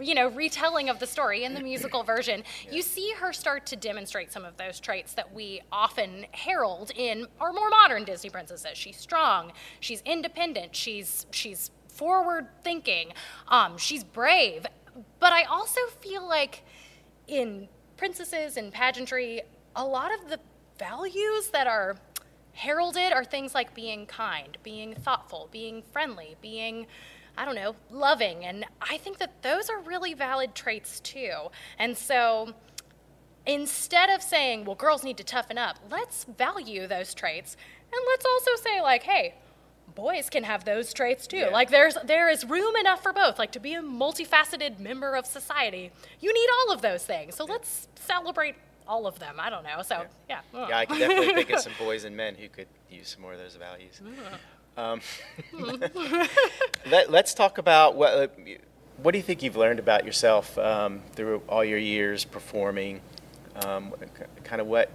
you 0.00 0.14
know, 0.14 0.28
retelling 0.28 0.88
of 0.88 0.98
the 0.98 1.06
story 1.06 1.44
in 1.44 1.54
the 1.54 1.60
musical 1.60 2.02
version, 2.02 2.44
you 2.70 2.82
see 2.82 3.12
her 3.18 3.32
start 3.32 3.66
to 3.66 3.76
demonstrate 3.76 4.32
some 4.32 4.44
of 4.44 4.56
those 4.56 4.80
traits 4.80 5.14
that 5.14 5.32
we 5.32 5.60
often 5.72 6.26
herald 6.32 6.90
in 6.96 7.26
our 7.40 7.52
more 7.52 7.70
modern 7.70 8.04
Disney 8.04 8.30
princesses. 8.30 8.76
She's 8.76 8.96
strong, 8.96 9.52
she's 9.80 10.02
independent, 10.02 10.74
she's 10.74 11.26
she's 11.30 11.70
forward 11.88 12.46
thinking, 12.62 13.12
um, 13.48 13.76
she's 13.76 14.04
brave. 14.04 14.66
But 15.18 15.32
I 15.32 15.44
also 15.44 15.80
feel 16.00 16.26
like 16.26 16.64
in 17.26 17.68
princesses 17.96 18.56
and 18.56 18.72
pageantry, 18.72 19.42
a 19.76 19.84
lot 19.84 20.10
of 20.12 20.28
the 20.28 20.40
values 20.78 21.50
that 21.50 21.66
are 21.66 21.96
heralded 22.60 23.12
are 23.12 23.24
things 23.24 23.54
like 23.54 23.74
being 23.74 24.04
kind, 24.06 24.58
being 24.62 24.94
thoughtful, 24.94 25.48
being 25.50 25.82
friendly, 25.92 26.36
being, 26.42 26.86
I 27.36 27.46
don't 27.46 27.54
know, 27.54 27.74
loving. 27.90 28.44
And 28.44 28.66
I 28.82 28.98
think 28.98 29.18
that 29.18 29.42
those 29.42 29.70
are 29.70 29.80
really 29.80 30.12
valid 30.12 30.54
traits 30.54 31.00
too. 31.00 31.48
And 31.78 31.96
so 31.96 32.52
instead 33.46 34.10
of 34.10 34.22
saying, 34.22 34.66
well, 34.66 34.74
girls 34.76 35.02
need 35.02 35.16
to 35.16 35.24
toughen 35.24 35.56
up, 35.56 35.78
let's 35.90 36.24
value 36.24 36.86
those 36.86 37.14
traits. 37.14 37.56
And 37.92 38.00
let's 38.08 38.26
also 38.26 38.62
say, 38.62 38.82
like, 38.82 39.04
hey, 39.04 39.34
boys 39.94 40.28
can 40.28 40.44
have 40.44 40.64
those 40.64 40.92
traits 40.92 41.26
too. 41.26 41.38
Yeah. 41.38 41.48
Like 41.48 41.70
there's 41.70 41.96
there 42.04 42.28
is 42.28 42.44
room 42.44 42.76
enough 42.76 43.02
for 43.02 43.12
both. 43.12 43.38
Like 43.38 43.52
to 43.52 43.60
be 43.60 43.74
a 43.74 43.82
multifaceted 43.82 44.78
member 44.78 45.14
of 45.16 45.26
society, 45.26 45.90
you 46.20 46.32
need 46.32 46.48
all 46.60 46.74
of 46.74 46.82
those 46.82 47.04
things. 47.04 47.36
So 47.36 47.44
let's 47.44 47.88
celebrate 47.96 48.54
all 48.90 49.06
of 49.06 49.18
them. 49.20 49.36
I 49.38 49.48
don't 49.48 49.62
know. 49.62 49.80
So 49.82 50.04
yeah. 50.28 50.40
Yeah, 50.52 50.76
I 50.76 50.84
can 50.84 50.98
definitely 50.98 51.32
think 51.32 51.50
of 51.50 51.60
some 51.68 51.72
boys 51.78 52.02
and 52.04 52.16
men 52.16 52.34
who 52.34 52.48
could 52.48 52.66
use 52.90 53.08
some 53.08 53.22
more 53.22 53.32
of 53.32 53.38
those 53.38 53.54
values. 53.54 54.02
Um, 54.76 55.00
let, 56.90 57.14
us 57.14 57.34
talk 57.34 57.58
about 57.58 57.94
what 57.94 58.12
uh, 58.12 58.28
what 58.96 59.12
do 59.12 59.18
you 59.18 59.22
think 59.22 59.42
you've 59.42 59.56
learned 59.56 59.78
about 59.78 60.04
yourself 60.04 60.58
um, 60.58 61.02
through 61.12 61.42
all 61.48 61.64
your 61.64 61.78
years 61.78 62.24
performing? 62.24 63.00
Um, 63.64 63.94
kind 64.44 64.60
of 64.60 64.66
what, 64.66 64.90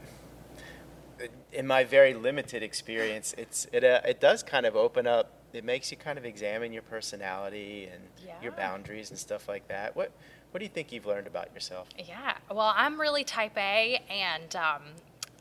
in 1.51 1.65
my 1.65 1.84
very 1.84 2.13
limited 2.13 2.63
experience, 2.63 3.34
it's 3.38 3.67
it 3.71 3.84
uh, 3.84 4.01
it 4.05 4.19
does 4.19 4.43
kind 4.43 4.65
of 4.65 4.75
open 4.75 5.08
up. 5.08 5.31
It 5.56 5.63
makes 5.63 5.91
you 5.91 5.98
kind 5.98 6.18
of 6.18 6.26
examine 6.26 6.74
your 6.74 6.82
personality 6.84 7.89
and 7.91 8.04
your 8.41 8.52
boundaries 8.52 9.10
and 9.10 9.18
stuff 9.18 9.48
like 9.48 9.68
that. 9.70 9.96
What 9.96 10.12
what 10.52 10.60
do 10.60 10.65
you 10.65 10.72
think 10.72 10.91
you've 10.91 11.06
learned 11.06 11.28
about 11.28 11.54
yourself? 11.54 11.89
Yeah, 11.98 12.38
well, 12.50 12.74
I'm 12.76 13.00
really 13.00 13.24
type 13.26 13.58
A, 13.58 14.02
and 14.10 14.56
um, 14.56 14.84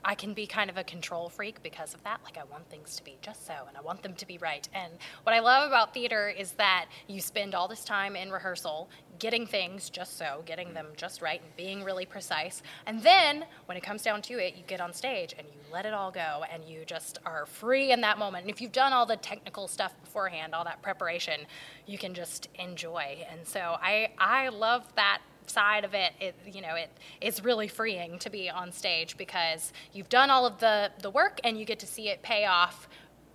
I 0.05 0.15
can 0.15 0.35
be 0.35 0.47
kind 0.47 0.69
of 0.69 0.77
a 0.77 0.85
control 0.85 1.29
freak 1.29 1.63
because 1.63 1.95
of 1.95 2.03
that. 2.05 2.21
Like, 2.25 2.37
I 2.37 2.45
want 2.45 2.69
things 2.69 2.97
to 2.97 3.05
be 3.05 3.17
just 3.23 3.47
so, 3.47 3.55
and 3.67 3.77
I 3.77 3.81
want 3.81 4.03
them 4.03 4.15
to 4.15 4.27
be 4.27 4.39
right. 4.39 4.69
And 4.75 4.93
what 5.23 5.35
I 5.35 5.41
love 5.41 5.67
about 5.67 5.95
theater 5.95 6.29
is 6.29 6.53
that 6.53 6.87
you 7.07 7.21
spend 7.21 7.55
all 7.55 7.69
this 7.69 7.85
time 7.85 8.15
in 8.17 8.31
rehearsal 8.31 8.91
getting 9.19 9.47
things 9.47 9.91
just 9.91 10.19
so, 10.19 10.43
getting 10.45 10.75
them 10.75 10.89
just 10.97 11.23
right, 11.23 11.41
and 11.41 11.57
being 11.57 11.85
really 11.85 12.05
precise. 12.05 12.63
And 12.87 13.03
then, 13.03 13.47
when 13.67 13.79
it 13.79 13.83
comes 13.83 14.03
down 14.03 14.23
to 14.23 14.35
it, 14.35 14.57
you 14.57 14.63
get 14.67 14.81
on 14.81 14.93
stage 14.93 15.35
and 15.39 15.47
you 15.47 15.61
let 15.73 15.87
it 15.87 15.95
all 15.95 16.11
go, 16.11 16.45
and 16.53 16.65
you 16.65 16.85
just 16.85 17.19
are 17.25 17.47
free 17.47 17.93
in 17.93 18.01
that 18.03 18.19
moment. 18.19 18.45
And 18.45 18.51
if 18.51 18.61
you've 18.61 18.73
done 18.73 18.93
all 18.93 19.07
the 19.07 19.17
technical 19.17 19.69
stuff 19.69 19.95
beforehand, 20.03 20.55
all 20.55 20.65
that 20.65 20.83
preparation, 20.83 21.41
you 21.87 21.97
can 21.97 22.13
just 22.15 22.49
enjoy. 22.57 23.25
And 23.31 23.47
so 23.47 23.77
I, 23.81 24.11
I 24.19 24.49
love 24.49 24.85
that 24.97 25.23
side 25.51 25.85
of 25.85 25.95
it, 25.95 26.13
it 26.21 26.35
you 26.53 26.61
know 26.61 26.75
it 26.75 26.91
it's 27.21 27.45
really 27.45 27.69
freeing 27.69 28.19
to 28.21 28.31
be 28.31 28.51
on 28.51 28.73
stage 28.73 29.17
because 29.17 29.73
you've 29.93 30.09
done 30.09 30.31
all 30.31 30.47
of 30.47 30.59
the 30.61 30.91
the 31.01 31.11
work 31.11 31.41
and 31.45 31.59
you 31.59 31.65
get 31.65 31.79
to 31.81 31.87
see 31.87 32.09
it 32.09 32.23
pay 32.23 32.47
off. 32.47 32.89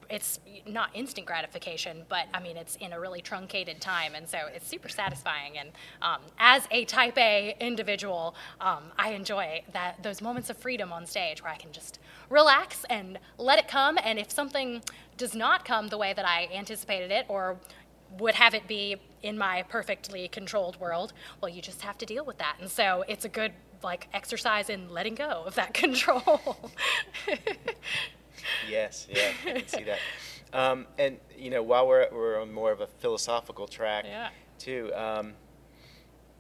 It's 0.10 0.40
not 0.66 0.90
instant 0.96 1.28
gratification 1.28 2.04
but 2.10 2.26
i 2.34 2.40
mean 2.40 2.58
it's 2.58 2.76
in 2.78 2.94
a 2.94 3.00
really 3.00 3.22
truncated 3.22 3.80
time 3.80 4.16
and 4.16 4.28
so 4.28 4.40
it's 4.54 4.68
super 4.68 4.90
satisfying. 4.90 5.60
And 5.60 5.70
um, 6.02 6.22
as 6.40 6.68
a 6.72 6.86
type 6.86 7.18
a 7.18 7.56
individual 7.60 8.34
um, 8.60 8.86
i 8.98 9.12
enjoy 9.12 9.64
that 9.74 10.02
those 10.02 10.20
moments 10.20 10.50
of 10.50 10.58
freedom 10.58 10.92
on 10.92 11.06
stage 11.06 11.44
where 11.44 11.52
i 11.52 11.58
can 11.58 11.72
just 11.72 12.00
relax 12.30 12.86
and 12.90 13.20
let 13.38 13.60
it 13.60 13.68
come. 13.68 13.98
And 14.04 14.20
if 14.20 14.32
something 14.32 14.82
does 15.18 15.36
not 15.36 15.66
come 15.66 15.88
the 15.90 15.98
way 15.98 16.14
that 16.14 16.26
i 16.26 16.48
anticipated 16.54 17.12
it 17.12 17.26
or 17.28 17.58
would 18.18 18.36
have 18.36 18.54
it 18.54 18.68
be 18.68 18.96
in 19.22 19.38
my 19.38 19.64
perfectly 19.70 20.28
controlled 20.28 20.80
world 20.80 21.14
well 21.42 21.50
you 21.50 21.62
just 21.62 21.82
have 21.82 21.98
to 21.98 22.06
deal 22.06 22.26
with 22.26 22.38
that 22.40 22.56
and 22.60 22.70
so 22.70 23.04
it's 23.08 23.26
a 23.26 23.30
good 23.30 23.52
like 23.84 24.08
exercise 24.14 24.70
in 24.70 24.90
letting 24.90 25.16
go 25.16 25.44
of 25.46 25.56
that 25.56 25.74
control 25.84 26.72
Yes, 28.70 29.08
yeah, 29.10 29.32
I 29.46 29.52
can 29.60 29.68
see 29.68 29.84
that. 29.84 30.00
Um, 30.54 30.88
and 30.98 31.18
you 31.38 31.50
know, 31.50 31.62
while 31.62 31.88
we're 31.88 32.08
we're 32.12 32.42
on 32.42 32.52
more 32.54 32.72
of 32.72 32.82
a 32.82 32.88
philosophical 32.88 33.68
track, 33.68 34.06
Yeah. 34.06 34.30
too. 34.58 34.92
Um, 34.96 35.34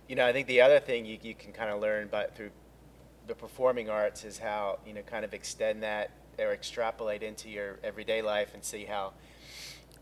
you 0.07 0.15
know, 0.15 0.25
I 0.25 0.31
think 0.33 0.47
the 0.47 0.61
other 0.61 0.79
thing 0.79 1.05
you 1.05 1.17
you 1.21 1.35
can 1.35 1.51
kind 1.51 1.69
of 1.69 1.79
learn 1.81 2.07
by 2.07 2.27
through 2.27 2.51
the 3.27 3.35
performing 3.35 3.89
arts 3.89 4.23
is 4.23 4.37
how 4.39 4.79
you 4.87 4.93
know 4.93 5.01
kind 5.01 5.23
of 5.25 5.33
extend 5.33 5.83
that 5.83 6.11
or 6.39 6.53
extrapolate 6.53 7.21
into 7.21 7.49
your 7.49 7.79
everyday 7.83 8.21
life 8.21 8.53
and 8.53 8.63
see 8.63 8.85
how 8.85 9.13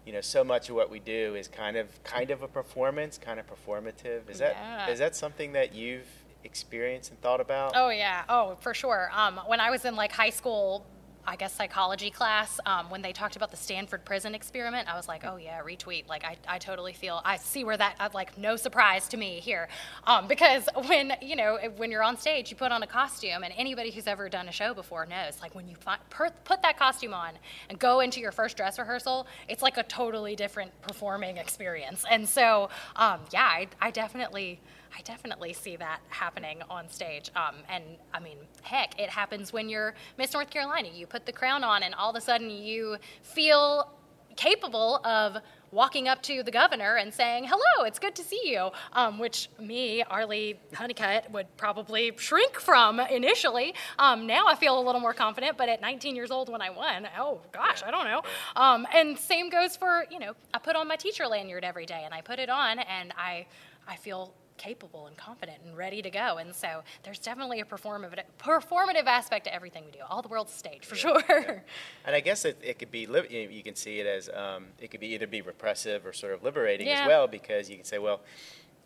you 0.07 0.13
know, 0.13 0.21
so 0.21 0.41
much 0.41 0.69
of 0.69 0.75
what 0.75 0.89
we 0.89 0.99
do 0.99 1.35
is 1.35 1.49
kind 1.49 1.75
of 1.75 2.01
kind 2.05 2.31
of 2.31 2.41
a 2.41 2.47
performance, 2.47 3.17
kind 3.17 3.41
of 3.41 3.45
performative. 3.45 4.29
Is 4.29 4.39
that 4.39 4.51
is 4.89 4.99
Yeah. 4.99 5.05
that 5.05 5.15
something 5.17 5.51
that 5.51 5.75
you've 5.75 6.07
experienced 6.45 7.11
and 7.11 7.19
thought 7.21 7.41
about? 7.41 7.73
Oh 7.75 7.89
yeah. 7.89 8.23
Oh, 8.29 8.55
for 8.61 8.73
sure. 8.73 9.11
Um, 9.13 9.41
when 9.47 9.59
I 9.59 9.69
was 9.69 9.83
in 9.83 9.97
like 9.97 10.13
high 10.13 10.29
school, 10.29 10.85
I 11.27 11.35
guess 11.35 11.53
psychology 11.53 12.09
class, 12.09 12.57
um, 12.65 12.89
when 12.89 13.01
they 13.01 13.11
talked 13.11 13.35
about 13.35 13.51
the 13.51 13.57
Stanford 13.57 14.05
prison 14.05 14.33
experiment, 14.33 14.87
I 14.91 14.95
was 14.95 15.09
like, 15.09 15.25
oh 15.25 15.35
yeah, 15.35 15.59
retweet. 15.61 16.07
Like 16.07 16.23
I, 16.23 16.37
I 16.47 16.57
totally 16.57 16.93
feel, 16.93 17.21
I 17.25 17.35
see 17.35 17.65
where 17.65 17.75
that, 17.75 17.95
uh, 17.99 18.07
like 18.13 18.37
no 18.37 18.55
surprise 18.55 19.09
to 19.09 19.17
me 19.17 19.41
here, 19.41 19.67
um, 20.05 20.27
because 20.27 20.69
when 20.87 21.13
you 21.21 21.35
know 21.35 21.57
when 21.75 21.91
you're 21.91 22.03
on 22.03 22.17
stage, 22.17 22.49
you 22.49 22.55
put 22.55 22.71
on 22.71 22.81
a 22.81 22.87
costume, 22.87 23.43
and 23.43 23.53
anybody 23.57 23.91
who's 23.91 24.07
ever 24.07 24.29
done 24.29 24.47
a 24.47 24.53
show 24.53 24.73
before 24.73 25.05
knows, 25.05 25.37
like 25.41 25.53
when 25.53 25.67
you 25.67 25.75
fi- 25.75 25.99
per- 26.09 26.31
put 26.45 26.61
that 26.61 26.79
costume 26.79 27.13
on 27.13 27.33
and 27.69 27.77
go 27.77 27.99
into 27.99 28.21
your 28.21 28.31
first 28.31 28.55
dress 28.55 28.79
rehearsal, 28.79 29.27
it's 29.49 29.61
like 29.61 29.77
a 29.77 29.83
totally 29.83 30.35
different 30.35 30.71
performing 30.81 31.35
experience. 31.37 32.05
And 32.09 32.27
so, 32.27 32.69
um, 32.95 33.19
yeah, 33.33 33.43
I, 33.43 33.67
I 33.81 33.91
definitely. 33.91 34.61
I 34.97 35.01
definitely 35.01 35.51
see 35.51 35.75
that 35.75 35.99
happening 36.07 36.61
on 36.69 36.89
stage. 36.89 37.29
Um, 37.35 37.55
and 37.69 37.83
I 38.13 38.19
mean, 38.19 38.37
heck, 38.61 38.97
it 38.99 39.09
happens 39.09 39.51
when 39.51 39.67
you're 39.69 39.93
Miss 40.17 40.33
North 40.33 40.49
Carolina. 40.49 40.87
You 40.91 41.05
put 41.05 41.16
the 41.25 41.32
crown 41.32 41.63
on, 41.63 41.84
and 41.84 41.95
all 41.95 42.10
of 42.10 42.15
a 42.15 42.21
sudden 42.21 42.49
you 42.49 42.97
feel 43.23 43.91
capable 44.36 45.01
of 45.03 45.38
walking 45.71 46.08
up 46.08 46.21
to 46.23 46.43
the 46.43 46.51
governor 46.51 46.95
and 46.95 47.13
saying, 47.13 47.45
Hello, 47.45 47.86
it's 47.86 47.99
good 47.99 48.15
to 48.15 48.23
see 48.23 48.41
you. 48.45 48.69
Um, 48.93 49.19
which 49.19 49.49
me, 49.60 50.03
Arlie 50.03 50.60
Honeycutt, 50.73 51.32
would 51.32 51.56
probably 51.58 52.13
shrink 52.15 52.60
from 52.60 52.99
initially. 52.99 53.73
Um, 53.99 54.27
now 54.27 54.47
I 54.47 54.56
feel 54.56 54.80
a 54.80 54.84
little 54.84 55.01
more 55.01 55.13
confident, 55.13 55.58
but 55.58 55.67
at 55.69 55.82
19 55.82 56.15
years 56.15 56.32
old 56.32 56.49
when 56.49 56.62
I 56.62 56.69
won, 56.69 57.08
oh 57.17 57.41
gosh, 57.51 57.84
I 57.84 57.91
don't 57.91 58.06
know. 58.06 58.21
Um, 58.56 58.88
and 58.93 59.17
same 59.17 59.49
goes 59.49 59.75
for, 59.75 60.06
you 60.10 60.19
know, 60.19 60.34
I 60.53 60.60
put 60.60 60.75
on 60.75 60.88
my 60.88 60.95
teacher 60.95 61.27
lanyard 61.27 61.63
every 61.63 61.86
day 61.86 62.03
and 62.06 62.13
I 62.13 62.21
put 62.21 62.39
it 62.39 62.49
on 62.49 62.80
and 62.80 63.13
I, 63.17 63.45
I 63.88 63.97
feel 63.97 64.34
capable 64.57 65.07
and 65.07 65.15
confident 65.17 65.59
and 65.65 65.77
ready 65.77 66.01
to 66.01 66.09
go. 66.09 66.37
And 66.37 66.53
so 66.53 66.83
there's 67.03 67.19
definitely 67.19 67.59
a 67.61 67.65
performative, 67.65 68.19
performative 68.39 69.05
aspect 69.05 69.45
to 69.45 69.53
everything 69.53 69.83
we 69.85 69.91
do. 69.91 69.99
All 70.09 70.21
the 70.21 70.27
world's 70.27 70.53
stage 70.53 70.85
for 70.85 70.95
sure. 70.95 71.21
And 72.05 72.15
I 72.15 72.19
guess 72.21 72.45
it, 72.45 72.57
it 72.63 72.79
could 72.79 72.91
be, 72.91 73.05
li- 73.05 73.49
you 73.51 73.63
can 73.63 73.75
see 73.75 73.99
it 73.99 74.07
as, 74.07 74.29
um, 74.29 74.67
it 74.79 74.89
could 74.91 74.99
be 75.01 75.07
either 75.07 75.27
be 75.27 75.41
repressive 75.41 76.05
or 76.05 76.13
sort 76.13 76.33
of 76.33 76.43
liberating 76.43 76.87
Yeah. 76.87 77.01
as 77.01 77.07
well, 77.07 77.27
because 77.27 77.69
you 77.69 77.75
can 77.75 77.85
say, 77.85 77.97
well, 77.99 78.21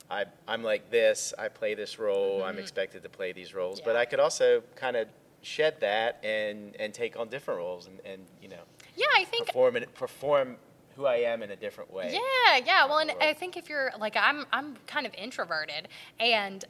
I, 0.10 0.26
I'm 0.48 0.64
like 0.64 0.90
this, 0.90 1.34
I 1.38 1.48
play 1.48 1.74
this 1.76 2.00
role, 2.00 2.44
I'm 2.44 2.58
expected 2.58 3.04
to 3.04 3.10
play 3.10 3.32
these 3.32 3.54
roles. 3.54 3.80
But 3.80 3.92
Mm-hmm. 3.92 3.98
I 4.02 4.06
could 4.06 4.20
also 4.20 4.64
kind 4.76 4.96
of 4.98 5.08
shed 5.44 5.80
that 5.82 6.20
and, 6.24 6.76
and 6.80 6.94
take 6.94 7.18
on 7.18 7.30
different 7.30 7.60
roles 7.60 7.88
and, 7.88 8.00
and 8.06 8.22
you 8.42 8.48
know, 8.50 8.64
yeah, 8.96 9.06
I 9.18 9.24
think 9.26 9.48
perform, 9.48 9.78
perform 9.96 10.58
who 10.96 11.06
I 11.06 11.18
am 11.18 11.44
in 11.44 11.52
a 11.52 11.56
different 11.56 11.92
way. 11.92 12.12
Yeah, 12.14 12.58
yeah. 12.66 12.86
Well, 12.86 13.00
and. 13.00 13.12
I 13.22 13.34
think 13.34 13.58
if 13.58 13.70
you're 13.70 13.92
like 14.00 14.16
I'm, 14.18 14.46
I'm 14.52 14.76
kind 14.88 15.06
of 15.06 15.14
introverted, 15.16 15.88
and 16.20 16.64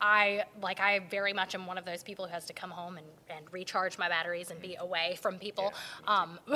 I 0.00 0.44
like 0.62 0.80
I 0.80 1.00
very 1.10 1.32
much 1.32 1.54
am 1.54 1.66
one 1.66 1.78
of 1.78 1.84
those 1.84 2.02
people 2.02 2.26
who 2.26 2.32
has 2.32 2.44
to 2.46 2.52
come 2.52 2.70
home 2.70 2.98
and, 2.98 3.06
and 3.28 3.46
recharge 3.52 3.98
my 3.98 4.08
batteries 4.08 4.50
and 4.50 4.60
be 4.60 4.76
away 4.76 5.18
from 5.20 5.38
people. 5.38 5.72
um, 6.06 6.38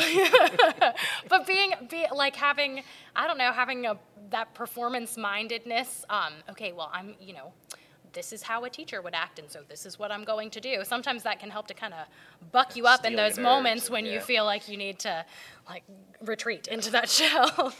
but 1.29 1.47
being 1.47 1.73
be 1.91 2.07
like 2.15 2.37
having 2.37 2.83
I 3.17 3.27
don't 3.27 3.39
know 3.39 3.53
having 3.53 3.87
a 3.87 3.99
that 4.31 4.55
performance 4.55 5.17
mindedness. 5.17 6.05
Um, 6.09 6.35
okay, 6.51 6.73
well 6.73 6.91
I'm 6.93 7.15
you 7.21 7.35
know. 7.35 7.53
This 8.13 8.33
is 8.33 8.43
how 8.43 8.65
a 8.65 8.71
teacher 8.71 9.01
would 9.01 9.15
act, 9.15 9.39
and 9.39 9.51
so 9.51 9.61
this 9.69 9.87
is 9.87 9.99
what 9.99 10.13
I'm 10.13 10.25
going 10.25 10.51
to 10.51 10.61
do. 10.61 10.83
Sometimes 10.85 11.23
that 11.23 11.41
can 11.41 11.51
help 11.51 11.67
to 11.69 11.75
kind 11.75 11.95
of 11.95 12.07
buck 12.51 12.77
you 12.77 12.87
up 12.87 13.05
in 13.05 13.17
those 13.17 13.39
moments 13.39 13.89
when 13.89 14.05
you 14.05 14.21
feel 14.21 14.45
like 14.45 14.69
you 14.69 14.77
need 14.77 14.99
to, 15.01 15.25
like, 15.69 15.85
retreat 16.25 16.69
into 16.69 16.91
that 16.91 17.09
shell. 17.19 17.73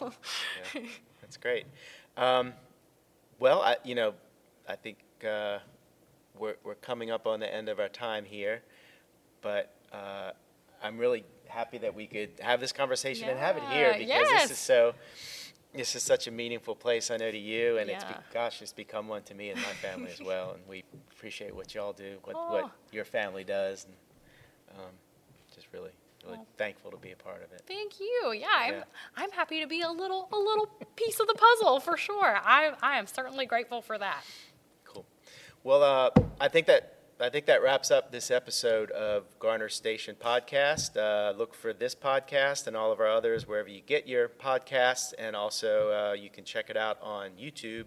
Yeah, 0.75 0.83
that's 1.21 1.37
great. 1.37 1.67
Um, 2.17 2.53
well, 3.39 3.63
I, 3.63 3.77
you 3.85 3.95
know, 3.95 4.15
I 4.69 4.77
think 4.77 4.99
uh, 5.27 5.59
we're, 6.39 6.57
we're 6.65 6.75
coming 6.77 7.11
up 7.11 7.27
on 7.27 7.41
the 7.41 7.53
end 7.53 7.69
of 7.69 7.81
our 7.81 7.89
time 7.89 8.25
here, 8.25 8.63
but 9.41 9.75
uh, 9.93 10.31
I'm 10.83 10.99
really 10.99 11.25
happy 11.47 11.79
that 11.79 11.95
we 11.95 12.07
could 12.07 12.31
have 12.41 12.61
this 12.61 12.73
conversation 12.73 13.29
and 13.29 13.39
have 13.39 13.57
it 13.57 13.63
here 13.65 13.93
because 13.93 14.09
yes. 14.09 14.43
this 14.43 14.53
is 14.53 14.59
so. 14.59 14.95
This 15.75 15.97
is 15.97 16.03
such 16.03 16.27
a 16.27 16.31
meaningful 16.31 16.75
place, 16.77 17.11
I 17.11 17.17
know, 17.17 17.31
to 17.31 17.39
you, 17.39 17.79
and 17.79 17.89
it's 17.89 18.05
be, 18.05 18.13
gosh, 18.33 18.61
it's 18.61 18.75
become 18.75 19.09
one 19.09 19.23
to 19.23 19.35
me 19.35 19.49
and 19.51 19.59
my 19.59 19.73
family 19.73 20.11
as 20.13 20.21
well. 20.21 20.53
And 20.53 20.63
we 20.69 20.85
appreciate 21.11 21.55
what 21.55 21.75
y'all 21.75 21.95
do, 21.95 22.19
what, 22.25 22.37
Oh. 22.37 22.53
what 22.53 22.71
your 22.93 23.07
family 23.07 23.43
does, 23.43 23.87
and 23.87 23.95
um, 24.79 24.91
just 25.55 25.69
really, 25.73 25.91
really 26.27 26.39
Oh. 26.41 26.47
thankful 26.59 26.91
to 26.91 26.99
be 26.99 27.13
a 27.13 27.17
part 27.17 27.43
of 27.43 27.53
it. 27.53 27.63
Thank 27.67 28.01
you. 28.01 28.33
Yeah, 28.37 28.47
I'm 28.53 28.75
Yeah. 28.75 28.85
I'm 29.17 29.31
happy 29.33 29.61
to 29.61 29.67
be 29.67 29.81
a 29.81 29.91
little 29.91 30.29
a 30.31 30.37
little 30.39 30.67
piece 30.97 31.19
of 31.21 31.27
the 31.27 31.35
puzzle 31.35 31.81
for 31.81 31.97
sure. 31.97 32.37
I 32.37 32.75
I 32.83 32.99
am 32.99 33.07
certainly 33.07 33.47
grateful 33.47 33.81
for 33.81 33.97
that. 33.97 34.25
Cool. 34.85 35.07
Well, 35.65 35.83
uh, 35.83 36.11
I 36.39 36.49
think 36.49 36.67
that 36.67 36.99
I 37.23 37.31
think 37.31 37.47
that 37.47 37.63
wraps 37.63 37.93
up 37.93 38.11
this 38.11 38.33
episode 38.33 38.91
of 38.91 39.39
Garner 39.39 39.69
Station 39.69 40.17
podcast. 40.21 40.97
Uh, 40.97 41.33
look 41.39 41.55
for 41.55 41.73
this 41.73 41.95
podcast 41.95 42.67
and 42.67 42.77
all 42.77 42.91
of 42.91 42.99
our 42.99 43.09
others 43.09 43.47
wherever 43.47 43.69
you 43.69 43.81
get 43.81 44.09
your 44.09 44.29
podcasts, 44.29 45.15
and 45.17 45.37
also 45.37 45.93
uh, 45.93 46.13
you 46.15 46.31
can 46.31 46.43
check 46.43 46.69
it 46.69 46.77
out 46.77 46.99
on 47.01 47.31
YouTube 47.41 47.87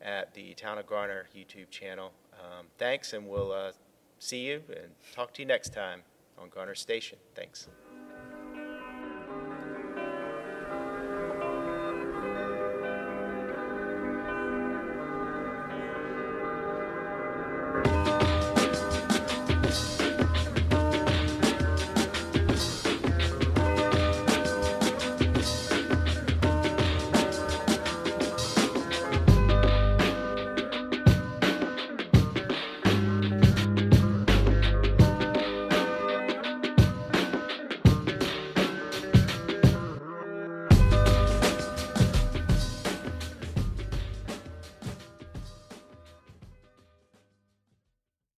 at 0.00 0.34
the 0.34 0.54
Town 0.54 0.78
of 0.78 0.86
Garner 0.86 1.26
YouTube 1.36 1.68
channel. 1.70 2.12
Um, 2.34 2.66
thanks, 2.78 3.12
and 3.12 3.26
we'll 3.26 3.50
uh, 3.50 3.72
see 4.20 4.46
you 4.46 4.62
and 4.68 4.92
talk 5.12 5.34
to 5.34 5.42
you 5.42 5.46
next 5.46 5.72
time 5.72 6.02
on 6.38 6.48
Garner 6.48 6.76
Station. 6.76 7.18
Thanks. 7.34 7.66